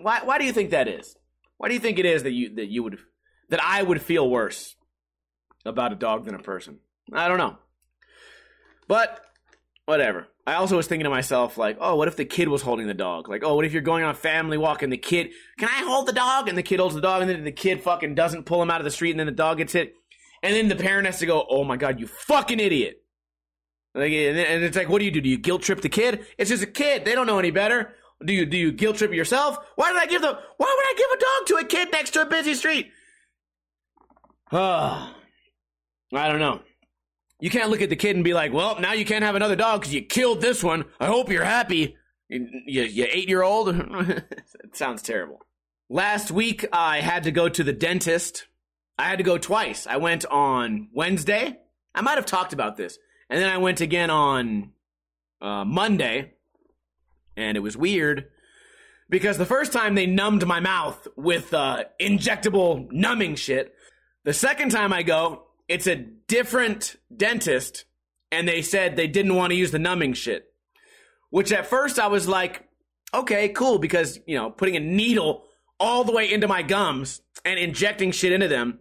[0.00, 1.16] why why do you think that is?
[1.56, 2.98] Why do you think it is that you that you would
[3.48, 4.76] that I would feel worse
[5.64, 6.78] about a dog than a person?
[7.12, 7.58] I don't know.
[8.88, 9.20] But
[9.86, 10.28] whatever.
[10.46, 12.94] I also was thinking to myself, like, oh, what if the kid was holding the
[12.94, 13.28] dog?
[13.28, 15.86] Like, oh, what if you're going on a family walk and the kid, can I
[15.86, 16.48] hold the dog?
[16.48, 18.80] And the kid holds the dog, and then the kid fucking doesn't pull him out
[18.80, 19.94] of the street, and then the dog gets hit.
[20.42, 23.02] And then the parent has to go, oh my God, you fucking idiot.
[23.94, 25.20] Like, and it's like, what do you do?
[25.20, 26.26] Do you guilt trip the kid?
[26.36, 27.04] It's just a kid.
[27.04, 27.94] They don't know any better.
[28.24, 29.58] Do you do you guilt trip yourself?
[29.76, 30.36] Why did I give the Why
[30.76, 32.90] would I give a dog to a kid next to a busy street?
[34.52, 35.14] Ah,
[36.14, 36.60] I don't know.
[37.40, 39.56] You can't look at the kid and be like, "Well, now you can't have another
[39.56, 40.84] dog because you killed this one.
[41.00, 41.96] I hope you're happy."
[42.28, 43.68] You, you, eight year old.
[43.74, 45.40] it sounds terrible.
[45.90, 48.46] Last week I had to go to the dentist.
[48.98, 49.86] I had to go twice.
[49.86, 51.58] I went on Wednesday.
[51.94, 54.72] I might have talked about this, and then I went again on
[55.42, 56.34] uh, Monday
[57.36, 58.26] and it was weird
[59.08, 63.74] because the first time they numbed my mouth with uh, injectable numbing shit.
[64.24, 67.84] The second time I go, it's a different dentist,
[68.30, 70.46] and they said they didn't want to use the numbing shit.
[71.30, 72.68] Which at first I was like,
[73.12, 75.44] okay, cool, because, you know, putting a needle
[75.80, 78.80] all the way into my gums and injecting shit into them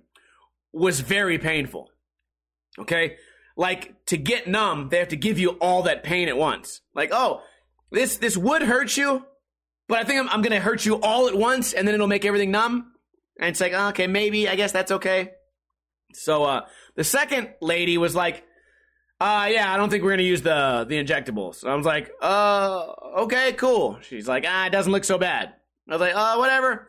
[0.72, 1.90] was very painful.
[2.78, 3.18] Okay?
[3.56, 6.82] Like, to get numb, they have to give you all that pain at once.
[6.96, 7.42] Like, oh,
[7.92, 9.24] this this would hurt you,
[9.88, 12.26] but I think I'm, I'm gonna hurt you all at once, and then it'll make
[12.26, 12.92] everything numb.
[13.40, 15.32] And it's like, oh, okay, maybe I guess that's okay.
[16.16, 18.44] So uh, the second lady was like,
[19.20, 21.56] uh, yeah, I don't think we're gonna use the the injectables.
[21.56, 22.88] So I was like, uh,
[23.20, 24.00] okay, cool.
[24.02, 25.54] She's like, ah, it doesn't look so bad.
[25.90, 26.88] I was like, uh, whatever.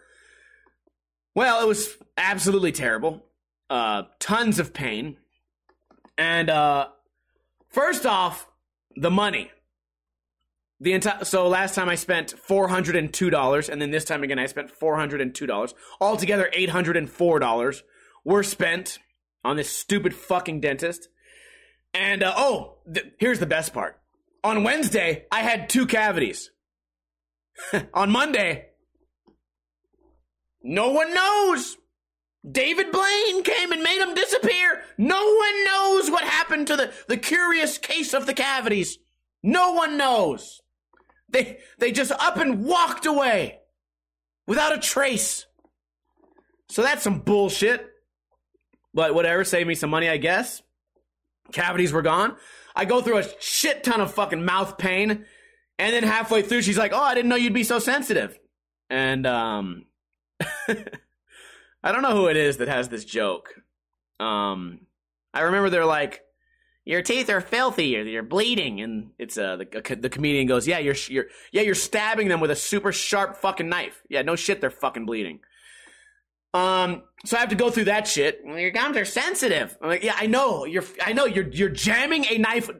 [1.34, 3.24] Well, it was absolutely terrible.
[3.68, 5.16] Uh, tons of pain.
[6.16, 6.88] And uh,
[7.68, 8.46] first off,
[8.96, 9.50] the money.
[10.80, 14.04] The entire so last time I spent four hundred and two dollars, and then this
[14.04, 15.74] time again I spent four hundred and two dollars.
[16.00, 17.82] Altogether, eight hundred and four dollars
[18.24, 18.98] were spent
[19.44, 21.08] on this stupid fucking dentist.
[21.92, 24.00] And uh, oh, th- here's the best part.
[24.42, 26.50] On Wednesday, I had two cavities.
[27.94, 28.66] on Monday,
[30.62, 31.76] no one knows.
[32.50, 34.82] David Blaine came and made them disappear.
[34.98, 38.98] No one knows what happened to the, the curious case of the cavities.
[39.42, 40.60] No one knows.
[41.28, 43.60] They they just up and walked away
[44.46, 45.46] without a trace.
[46.68, 47.93] So that's some bullshit.
[48.94, 50.62] But whatever, save me some money, I guess.
[51.52, 52.36] Cavities were gone.
[52.76, 55.26] I go through a shit ton of fucking mouth pain,
[55.78, 58.38] and then halfway through, she's like, "Oh, I didn't know you'd be so sensitive."
[58.88, 59.86] And um,
[60.68, 63.54] I don't know who it is that has this joke.
[64.20, 64.80] Um,
[65.32, 66.22] I remember they're like,
[66.84, 67.88] your teeth are filthy.
[67.88, 71.74] You're, you're bleeding, and it's uh the the comedian goes, yeah, you're you're yeah, you're
[71.74, 74.02] stabbing them with a super sharp fucking knife.
[74.08, 75.40] Yeah, no shit, they're fucking bleeding.
[76.52, 78.40] Um, so I have to go through that shit.
[78.44, 79.76] Well, your gums are sensitive.
[79.80, 80.64] I'm like, yeah, I know.
[80.64, 82.70] You're I know you're you're jamming a knife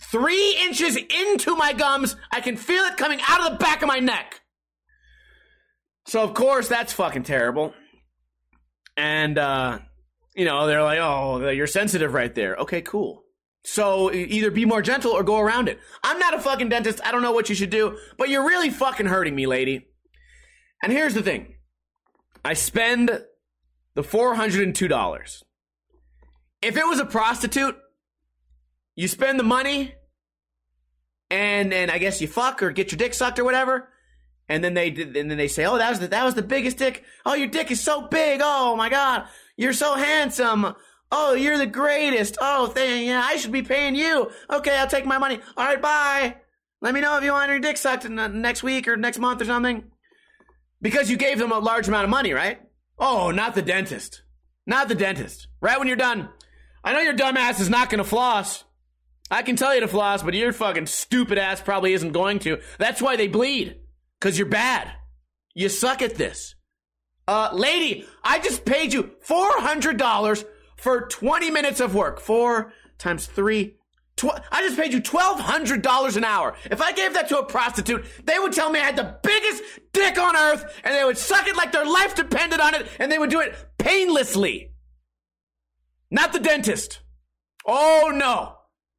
[0.00, 2.16] three inches into my gums.
[2.32, 4.40] I can feel it coming out of the back of my neck.
[6.06, 7.74] So of course that's fucking terrible.
[8.96, 9.80] And uh
[10.34, 12.56] you know, they're like, oh, you're sensitive right there.
[12.56, 13.24] Okay, cool.
[13.64, 15.80] So either be more gentle or go around it.
[16.04, 17.00] I'm not a fucking dentist.
[17.04, 19.88] I don't know what you should do, but you're really fucking hurting me, lady.
[20.82, 21.54] And here's the thing
[22.44, 23.10] I spend
[23.96, 25.42] the $402.
[26.62, 27.76] If it was a prostitute,
[28.94, 29.94] you spend the money
[31.30, 33.88] and and I guess you fuck or get your dick sucked or whatever.
[34.48, 36.76] And then they and then they say, "Oh, that was the that was the biggest
[36.76, 37.04] dick.
[37.24, 38.40] Oh, your dick is so big.
[38.44, 40.74] Oh my god, you're so handsome.
[41.10, 42.36] Oh, you're the greatest.
[42.40, 44.30] Oh, thing, yeah, I should be paying you.
[44.50, 45.40] Okay, I'll take my money.
[45.56, 46.36] All right, bye.
[46.80, 49.40] Let me know if you want your dick sucked in, next week or next month
[49.40, 49.84] or something.
[50.82, 52.60] Because you gave them a large amount of money, right?
[52.98, 54.22] Oh, not the dentist.
[54.66, 55.48] Not the dentist.
[55.60, 56.28] Right when you're done.
[56.82, 58.64] I know your dumb ass is not going to floss.
[59.30, 62.60] I can tell you to floss, but your fucking stupid ass probably isn't going to.
[62.78, 63.76] That's why they bleed.
[64.20, 64.92] Cause you're bad.
[65.54, 66.54] You suck at this.
[67.28, 70.44] Uh, lady, I just paid you $400
[70.76, 72.20] for 20 minutes of work.
[72.20, 73.76] Four times three.
[74.16, 76.54] Tw- I just paid you $1,200 an hour.
[76.70, 79.62] If I gave that to a prostitute, they would tell me I had the biggest
[79.92, 83.10] dick on earth and they would suck it like their life depended on it and
[83.10, 84.72] they would do it painlessly.
[86.10, 87.00] Not the dentist.
[87.66, 88.54] Oh no.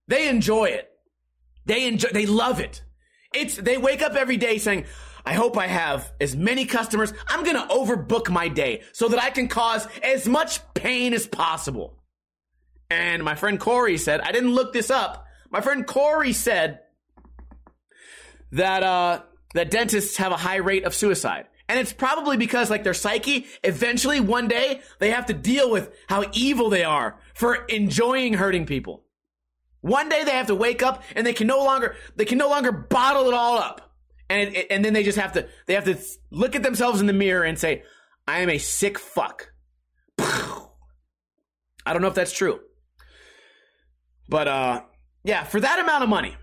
[0.07, 0.89] They enjoy it.
[1.65, 2.83] They enjoy, they love it.
[3.33, 4.85] It's, they wake up every day saying,
[5.25, 7.13] I hope I have as many customers.
[7.27, 11.27] I'm going to overbook my day so that I can cause as much pain as
[11.27, 12.01] possible.
[12.89, 15.25] And my friend Corey said, I didn't look this up.
[15.51, 16.79] My friend Corey said
[18.51, 19.23] that, uh,
[19.57, 21.47] that dentists have a high rate of suicide.
[21.67, 25.93] And it's probably because like their psyche, eventually one day they have to deal with
[26.07, 29.03] how evil they are for enjoying hurting people.
[29.81, 32.49] One day they have to wake up and they can no longer, they can no
[32.49, 33.95] longer bottle it all up.
[34.29, 35.97] And, it, and then they just have to, they have to
[36.31, 37.83] look at themselves in the mirror and say,
[38.27, 39.51] I am a sick fuck.
[40.19, 40.67] I
[41.85, 42.59] don't know if that's true.
[44.29, 44.81] But, uh,
[45.23, 46.35] yeah, for that amount of money,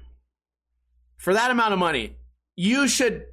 [1.18, 2.16] for that amount of money,
[2.56, 3.24] you should,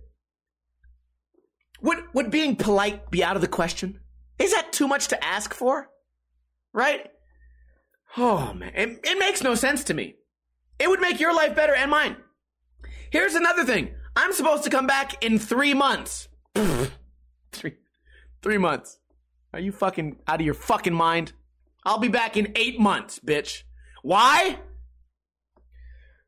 [1.81, 3.99] would, would being polite be out of the question?
[4.39, 5.89] Is that too much to ask for?
[6.73, 7.07] Right?
[8.17, 10.15] Oh man, it, it makes no sense to me.
[10.79, 12.17] It would make your life better and mine.
[13.11, 13.91] Here's another thing.
[14.15, 16.27] I'm supposed to come back in three months.
[17.51, 17.75] three,
[18.41, 18.97] three months.
[19.53, 21.33] Are you fucking out of your fucking mind?
[21.85, 23.63] I'll be back in eight months, bitch.
[24.01, 24.59] Why?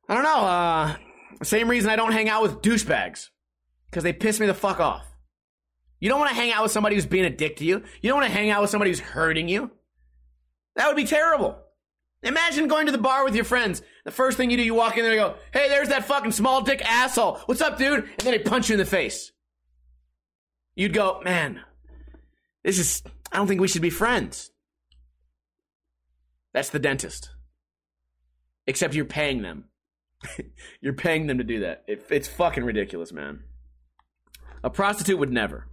[0.08, 0.45] I don't know.
[0.45, 0.95] Uh,
[1.41, 3.30] same reason I don't hang out with douchebags.
[3.89, 5.06] Because they piss me the fuck off.
[6.00, 7.84] You don't want to hang out with somebody who's being a dick to you.
[8.02, 9.72] You don't want to hang out with somebody who's hurting you.
[10.76, 11.58] That would be terrible.
[12.24, 13.82] Imagine going to the bar with your friends.
[14.06, 16.32] The first thing you do, you walk in there and go, Hey, there's that fucking
[16.32, 17.38] small dick asshole.
[17.46, 18.04] What's up, dude?
[18.04, 19.32] And then they punch you in the face.
[20.76, 21.62] You'd go, Man,
[22.63, 24.52] this is, I don't think we should be friends.
[26.54, 27.30] That's the dentist.
[28.65, 29.65] Except you're paying them.
[30.81, 31.83] you're paying them to do that.
[31.88, 33.41] It, it's fucking ridiculous, man.
[34.63, 35.67] A prostitute would never.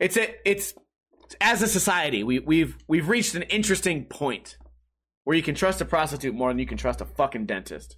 [0.00, 0.74] It's a, it's
[1.40, 4.56] as a society, we, we've we've reached an interesting point
[5.24, 7.96] where you can trust a prostitute more than you can trust a fucking dentist.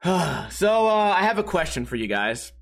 [0.04, 2.52] so uh, I have a question for you guys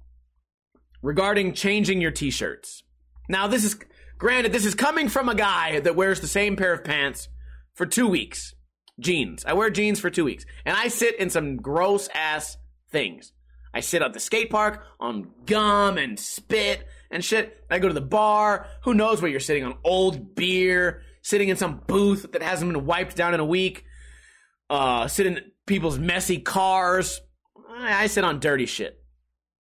[1.03, 2.83] regarding changing your t-shirts.
[3.29, 3.77] Now this is
[4.19, 7.29] granted this is coming from a guy that wears the same pair of pants
[7.75, 8.55] for 2 weeks.
[8.99, 9.45] Jeans.
[9.45, 12.57] I wear jeans for 2 weeks and I sit in some gross ass
[12.91, 13.33] things.
[13.75, 17.63] I sit at the skate park on gum and spit and shit.
[17.71, 18.69] I go to the bar.
[18.85, 19.77] Who knows what you're sitting on?
[19.85, 23.85] Old beer, sitting in some booth that hasn't been wiped down in a week.
[24.71, 27.21] Uh, sit in people's messy cars.
[27.79, 28.99] I sit on dirty shit.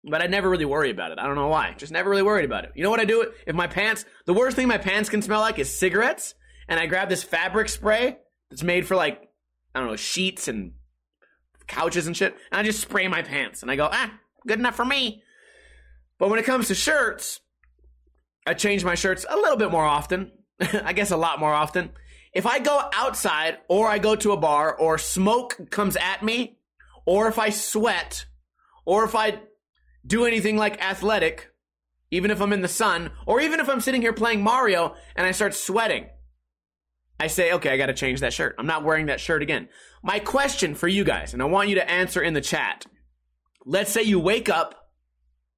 [0.09, 1.19] But I never really worry about it.
[1.19, 1.73] I don't know why.
[1.77, 2.71] Just never really worried about it.
[2.75, 3.31] You know what I do?
[3.45, 6.35] If my pants, the worst thing my pants can smell like is cigarettes.
[6.67, 8.17] And I grab this fabric spray
[8.49, 9.29] that's made for like,
[9.73, 10.73] I don't know, sheets and
[11.67, 13.61] couches and shit, and I just spray my pants.
[13.61, 14.11] And I go, ah,
[14.47, 15.23] good enough for me.
[16.17, 17.41] But when it comes to shirts,
[18.45, 20.31] I change my shirts a little bit more often.
[20.59, 21.91] I guess a lot more often.
[22.33, 26.57] If I go outside or I go to a bar or smoke comes at me,
[27.05, 28.25] or if I sweat,
[28.85, 29.39] or if I
[30.05, 31.51] do anything like athletic,
[32.11, 35.25] even if I'm in the sun, or even if I'm sitting here playing Mario and
[35.25, 36.07] I start sweating,
[37.19, 38.55] I say, okay, I got to change that shirt.
[38.57, 39.69] I'm not wearing that shirt again.
[40.03, 42.85] My question for you guys, and I want you to answer in the chat.
[43.65, 44.89] Let's say you wake up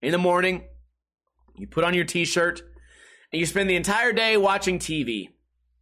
[0.01, 0.63] in the morning,
[1.55, 2.61] you put on your t shirt,
[3.31, 5.29] and you spend the entire day watching TV.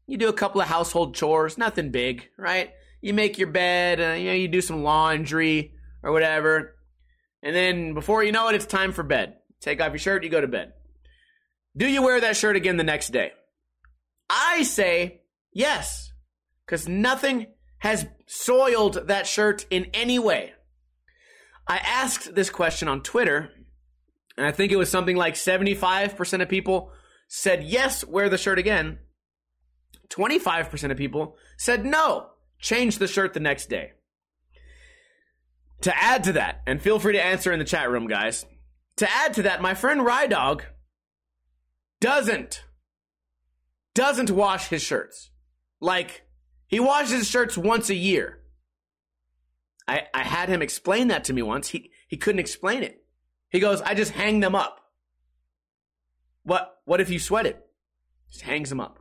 [0.07, 2.71] You do a couple of household chores, nothing big, right?
[3.01, 6.75] You make your bed, uh, you know, you do some laundry or whatever.
[7.43, 9.35] And then before you know it, it's time for bed.
[9.59, 10.73] Take off your shirt, you go to bed.
[11.75, 13.31] Do you wear that shirt again the next day?
[14.29, 15.21] I say
[15.55, 16.11] yes,
[16.65, 17.47] because nothing
[17.79, 20.53] has soiled that shirt in any way.
[21.67, 23.49] I asked this question on Twitter,
[24.37, 26.91] and I think it was something like 75% of people
[27.27, 28.99] said yes, wear the shirt again.
[30.09, 32.27] 25% of people said no,
[32.59, 33.93] change the shirt the next day.
[35.81, 38.45] To add to that, and feel free to answer in the chat room, guys.
[38.97, 40.61] To add to that, my friend Rydog
[41.99, 42.63] doesn't
[43.93, 45.31] doesn't wash his shirts.
[45.79, 46.23] Like
[46.67, 48.39] he washes his shirts once a year.
[49.87, 51.69] I, I had him explain that to me once.
[51.69, 53.03] He he couldn't explain it.
[53.49, 54.79] He goes, I just hang them up.
[56.43, 57.65] What what if you sweat it?
[58.31, 58.99] Just hangs them up.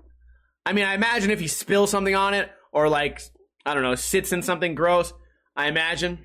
[0.66, 3.20] I mean, I imagine if you spill something on it or like
[3.64, 5.12] I don't know, sits in something gross,
[5.56, 6.24] I imagine.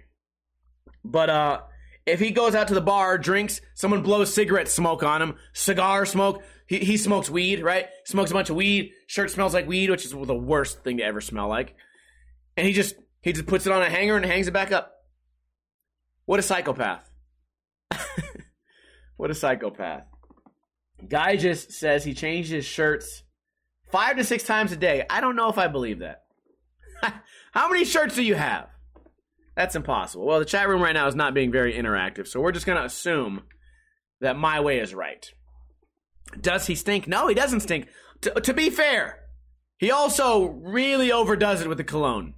[1.04, 1.62] But uh
[2.06, 6.06] if he goes out to the bar, drinks, someone blows cigarette smoke on him, cigar
[6.06, 7.88] smoke, he, he smokes weed, right?
[8.06, 11.04] Smokes a bunch of weed, shirt smells like weed, which is the worst thing to
[11.04, 11.76] ever smell like.
[12.56, 14.94] And he just he just puts it on a hanger and hangs it back up.
[16.26, 17.10] What a psychopath.
[19.18, 20.04] what a psychopath.
[21.08, 23.24] Guy just says he changes his shirts
[23.92, 25.06] five to six times a day.
[25.10, 26.22] I don't know if I believe that.
[27.52, 28.68] How many shirts do you have?
[29.56, 30.28] That's impossible.
[30.28, 32.78] Well, the chat room right now is not being very interactive, so we're just going
[32.78, 33.42] to assume
[34.22, 35.28] that my way is right.
[36.40, 37.08] Does he stink?
[37.08, 37.88] No, he doesn't stink.
[38.22, 39.20] T- to be fair,
[39.78, 42.34] he also really overdoes it with the cologne,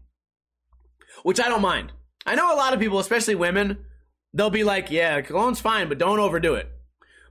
[1.24, 1.92] which I don't mind.
[2.26, 3.86] I know a lot of people, especially women,
[4.34, 6.70] they'll be like, "Yeah, cologne's fine, but don't overdo it."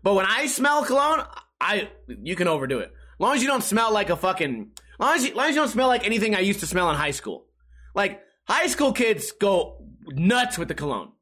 [0.02, 1.24] But when I smell cologne,
[1.60, 2.88] I you can overdo it.
[2.88, 5.46] As long as you don't smell like a fucking, as long as you, as long
[5.46, 7.46] as you don't smell like anything I used to smell in high school.
[7.94, 11.12] Like high school kids go nuts with the cologne,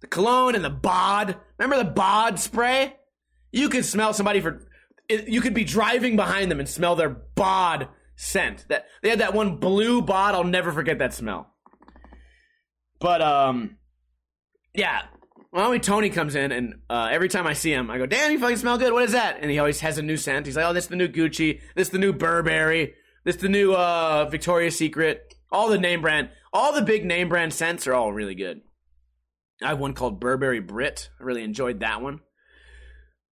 [0.00, 1.36] the cologne and the bod.
[1.58, 2.96] Remember the bod spray?
[3.52, 4.68] You could smell somebody for,
[5.10, 8.66] you could be driving behind them and smell their bod scent.
[8.68, 10.34] That they had that one blue bod.
[10.34, 11.52] I'll never forget that smell.
[13.00, 13.78] But um,
[14.74, 15.02] yeah,
[15.52, 18.30] well, when Tony comes in, and uh, every time I see him, I go, "Damn,
[18.30, 18.92] you fucking smell good.
[18.92, 20.46] What is that?" And he always has a new scent.
[20.46, 21.60] He's like, "Oh, this is the new Gucci.
[21.74, 22.94] This is the new Burberry.
[23.24, 25.34] This is the new uh, Victoria's Secret.
[25.50, 28.60] All the name brand, all the big name brand scents are all really good."
[29.62, 31.10] I have one called Burberry Brit.
[31.20, 32.20] I really enjoyed that one.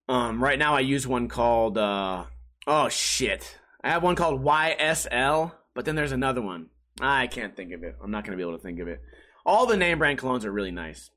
[0.10, 2.26] Um, right now I use one called uh,
[2.66, 3.58] oh shit.
[3.84, 6.68] I have one called YSL, but then there's another one.
[7.00, 7.96] I can't think of it.
[8.02, 9.02] I'm not gonna be able to think of it.
[9.46, 11.10] All the name brand colognes are really nice.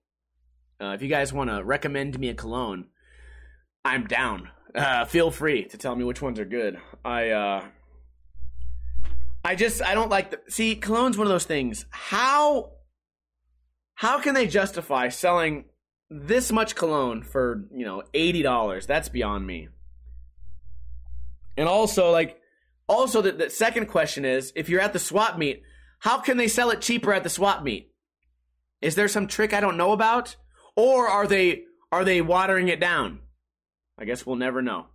[0.81, 2.87] Uh, if you guys want to recommend me a cologne,
[3.85, 4.49] I'm down.
[4.75, 6.79] Uh, feel free to tell me which ones are good.
[7.05, 7.65] I uh,
[9.45, 11.87] I just I don't like the see cologne's one of those things.
[11.91, 12.73] How
[13.95, 15.65] how can they justify selling
[16.11, 18.87] this much cologne for you know eighty dollars?
[18.87, 19.69] That's beyond me.
[21.57, 22.39] And also like
[22.89, 25.63] also the, the second question is if you're at the swap meet,
[26.01, 27.93] how can they sell it cheaper at the swap meet?
[28.81, 30.37] Is there some trick I don't know about?
[30.77, 33.21] Or are they are they watering it down?
[33.99, 34.87] I guess we'll never know.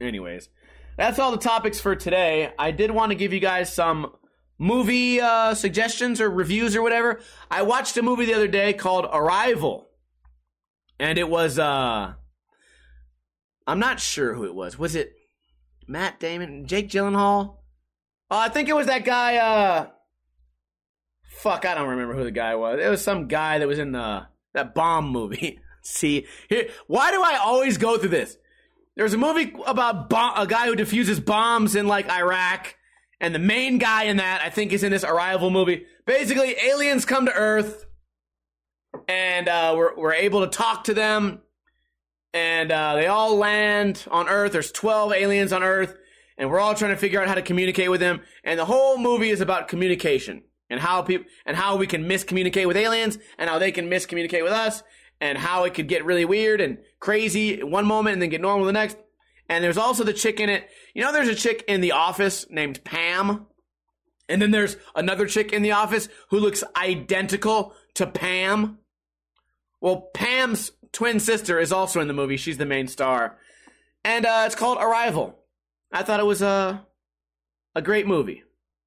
[0.00, 0.48] Anyways,
[0.96, 2.52] that's all the topics for today.
[2.58, 4.12] I did want to give you guys some
[4.58, 7.20] movie uh, suggestions or reviews or whatever.
[7.50, 9.89] I watched a movie the other day called Arrival,
[11.00, 12.12] and it was uh,
[13.66, 14.78] I'm not sure who it was.
[14.78, 15.14] Was it
[15.88, 17.56] Matt Damon, Jake Gyllenhaal?
[18.30, 19.36] Oh, I think it was that guy.
[19.38, 19.86] Uh,
[21.24, 22.78] fuck, I don't remember who the guy was.
[22.80, 25.58] It was some guy that was in the that bomb movie.
[25.82, 28.36] See, here, why do I always go through this?
[28.94, 32.76] There's a movie about a guy who defuses bombs in like Iraq,
[33.20, 35.86] and the main guy in that I think is in this Arrival movie.
[36.04, 37.86] Basically, aliens come to Earth,
[39.08, 41.40] and uh, we're we're able to talk to them,
[42.32, 44.52] and uh, they all land on Earth.
[44.52, 45.96] There's 12 aliens on Earth,
[46.38, 48.20] and we're all trying to figure out how to communicate with them.
[48.44, 52.66] And the whole movie is about communication and how people and how we can miscommunicate
[52.66, 54.82] with aliens and how they can miscommunicate with us
[55.20, 58.64] and how it could get really weird and crazy one moment and then get normal
[58.64, 58.96] the next.
[59.48, 60.68] And there's also the chick in it.
[60.94, 63.46] You know, there's a chick in the office named Pam.
[64.28, 68.78] And then there's another chick in the office who looks identical to Pam.
[69.80, 72.36] Well, Pam's twin sister is also in the movie.
[72.36, 73.38] She's the main star.
[74.04, 75.38] And uh, it's called Arrival.
[75.92, 76.86] I thought it was a,
[77.74, 78.42] a great movie.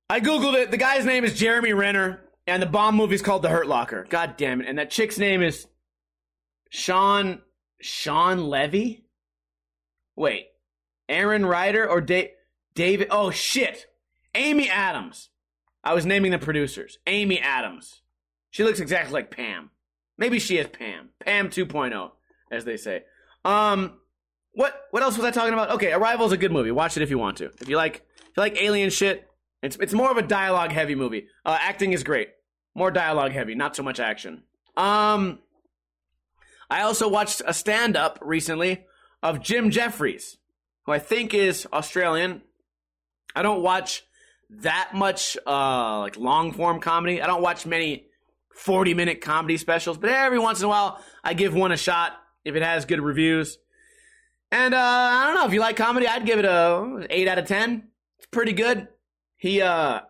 [0.10, 0.72] I googled it.
[0.72, 4.06] The guy's name is Jeremy Renner, and the bomb movie's called The Hurt Locker.
[4.10, 4.68] God damn it!
[4.68, 5.68] And that chick's name is
[6.70, 7.42] Shawn
[7.82, 9.06] Shawn Levy.
[10.16, 10.48] Wait,
[11.10, 12.32] Aaron Ryder or da-
[12.76, 13.08] David?
[13.12, 13.88] Oh shit,
[14.36, 15.30] Amy Adams.
[15.84, 17.00] I was naming the producers.
[17.08, 18.02] Amy Adams.
[18.52, 19.72] She looks exactly like Pam.
[20.18, 21.10] Maybe she is Pam.
[21.20, 22.12] Pam 2.0,
[22.52, 23.04] as they say.
[23.44, 24.00] Um,
[24.54, 25.72] what what else was I talking about?
[25.72, 26.72] Okay, Arrival is a good movie.
[26.72, 27.46] Watch it if you want to.
[27.60, 29.28] If you like if you like alien shit,
[29.62, 31.28] it's it's more of a dialogue heavy movie.
[31.44, 32.30] Uh, acting is great.
[32.76, 34.44] More dialogue heavy, not so much action.
[34.78, 35.40] Um,
[36.70, 38.86] I also watched a stand up recently
[39.22, 40.38] of Jim Jeffries,
[40.86, 42.42] who I think is Australian.
[43.36, 44.04] I don't watch
[44.50, 47.22] that much uh, like long form comedy.
[47.22, 48.06] I don't watch many
[48.56, 52.14] 40 minute comedy specials, but every once in a while I give one a shot
[52.46, 53.58] if it has good reviews.
[54.52, 57.40] And uh, I don't know if you like comedy, I'd give it a 8 out
[57.40, 57.88] of 10.
[58.20, 58.88] It's pretty good.
[59.38, 60.02] He uh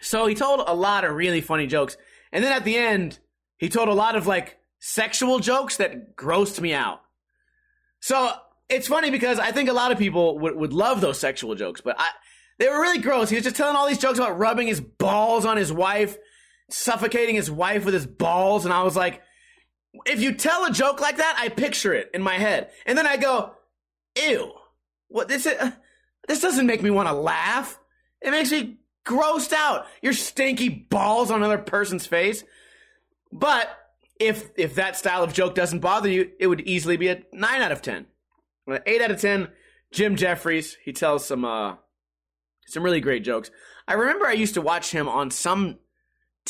[0.00, 1.96] so he told a lot of really funny jokes.
[2.32, 3.18] And then at the end,
[3.58, 7.02] he told a lot of like sexual jokes that grossed me out.
[8.00, 8.32] So
[8.68, 11.80] it's funny because I think a lot of people would, would love those sexual jokes,
[11.80, 12.08] but I,
[12.58, 13.28] they were really gross.
[13.28, 16.16] He was just telling all these jokes about rubbing his balls on his wife,
[16.70, 18.64] suffocating his wife with his balls.
[18.64, 19.22] And I was like,
[20.06, 22.70] if you tell a joke like that, I picture it in my head.
[22.86, 23.52] And then I go,
[24.16, 24.52] ew,
[25.08, 25.72] what this, uh,
[26.28, 27.78] this doesn't make me want to laugh.
[28.22, 29.86] It makes me grossed out.
[30.02, 32.44] Your stinky balls on another person's face.
[33.32, 33.68] But
[34.18, 37.62] if if that style of joke doesn't bother you, it would easily be a nine
[37.62, 38.06] out of ten.
[38.86, 39.48] Eight out of ten.
[39.92, 40.76] Jim Jeffries.
[40.84, 41.76] He tells some uh
[42.66, 43.50] some really great jokes.
[43.88, 45.78] I remember I used to watch him on some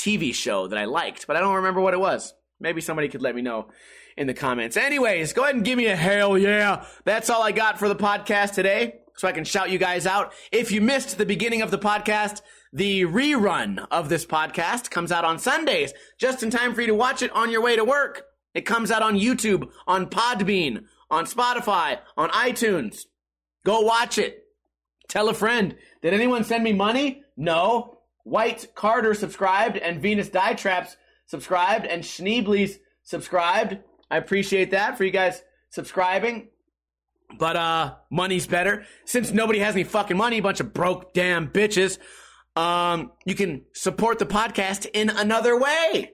[0.01, 2.35] TV show that I liked, but I don't remember what it was.
[2.59, 3.69] Maybe somebody could let me know
[4.17, 4.77] in the comments.
[4.77, 6.85] Anyways, go ahead and give me a hell yeah.
[7.05, 10.33] That's all I got for the podcast today so I can shout you guys out.
[10.51, 12.41] If you missed the beginning of the podcast,
[12.73, 16.95] the rerun of this podcast comes out on Sundays, just in time for you to
[16.95, 18.25] watch it on your way to work.
[18.55, 23.03] It comes out on YouTube, on Podbean, on Spotify, on iTunes.
[23.65, 24.45] Go watch it.
[25.09, 25.77] Tell a friend.
[26.03, 27.23] Did anyone send me money?
[27.37, 28.00] No.
[28.25, 30.97] White Carter subscribed and Venus Dietraps
[31.27, 33.79] subscribed and Schneebly's subscribed.
[34.11, 36.49] I appreciate that for you guys subscribing.
[37.39, 38.85] But uh money's better.
[39.05, 41.99] Since nobody has any fucking money, a bunch of broke damn bitches,
[42.57, 46.13] um, you can support the podcast in another way.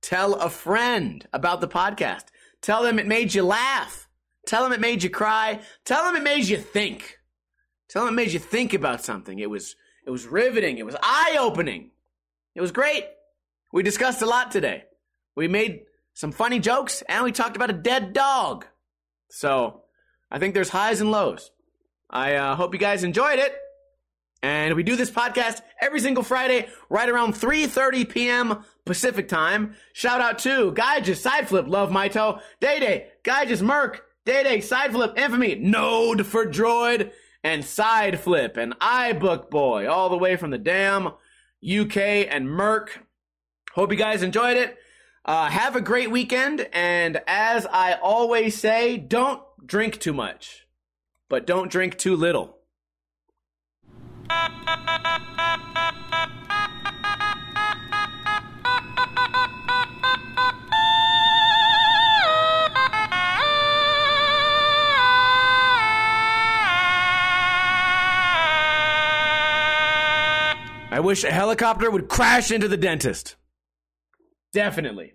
[0.00, 2.24] Tell a friend about the podcast.
[2.62, 4.08] Tell them it made you laugh.
[4.46, 5.60] Tell them it made you cry.
[5.84, 7.18] Tell them it made you think.
[7.88, 9.38] Tell them it made you think about something.
[9.38, 9.76] It was
[10.06, 10.78] it was riveting.
[10.78, 11.90] It was eye-opening.
[12.54, 13.04] It was great.
[13.72, 14.84] We discussed a lot today.
[15.34, 15.82] We made
[16.14, 18.66] some funny jokes and we talked about a dead dog.
[19.28, 19.82] So,
[20.30, 21.50] I think there's highs and lows.
[22.08, 23.54] I uh, hope you guys enjoyed it.
[24.42, 28.64] And we do this podcast every single Friday, right around 3.30 p.m.
[28.84, 29.74] Pacific time.
[29.92, 35.56] Shout out to Gaijus, Sideflip, Love Maito, Day Day, Gaijus, Merc, Day Day, Sideflip, Infamy,
[35.56, 37.10] Node for Droid,
[37.46, 41.12] and Side Flip and iBook Boy, all the way from the damn
[41.64, 41.96] UK
[42.28, 43.06] and Merc.
[43.72, 44.76] Hope you guys enjoyed it.
[45.24, 50.66] Uh, have a great weekend, and as I always say, don't drink too much,
[51.28, 52.58] but don't drink too little.
[70.96, 73.36] I wish a helicopter would crash into the dentist.
[74.54, 75.12] Definitely.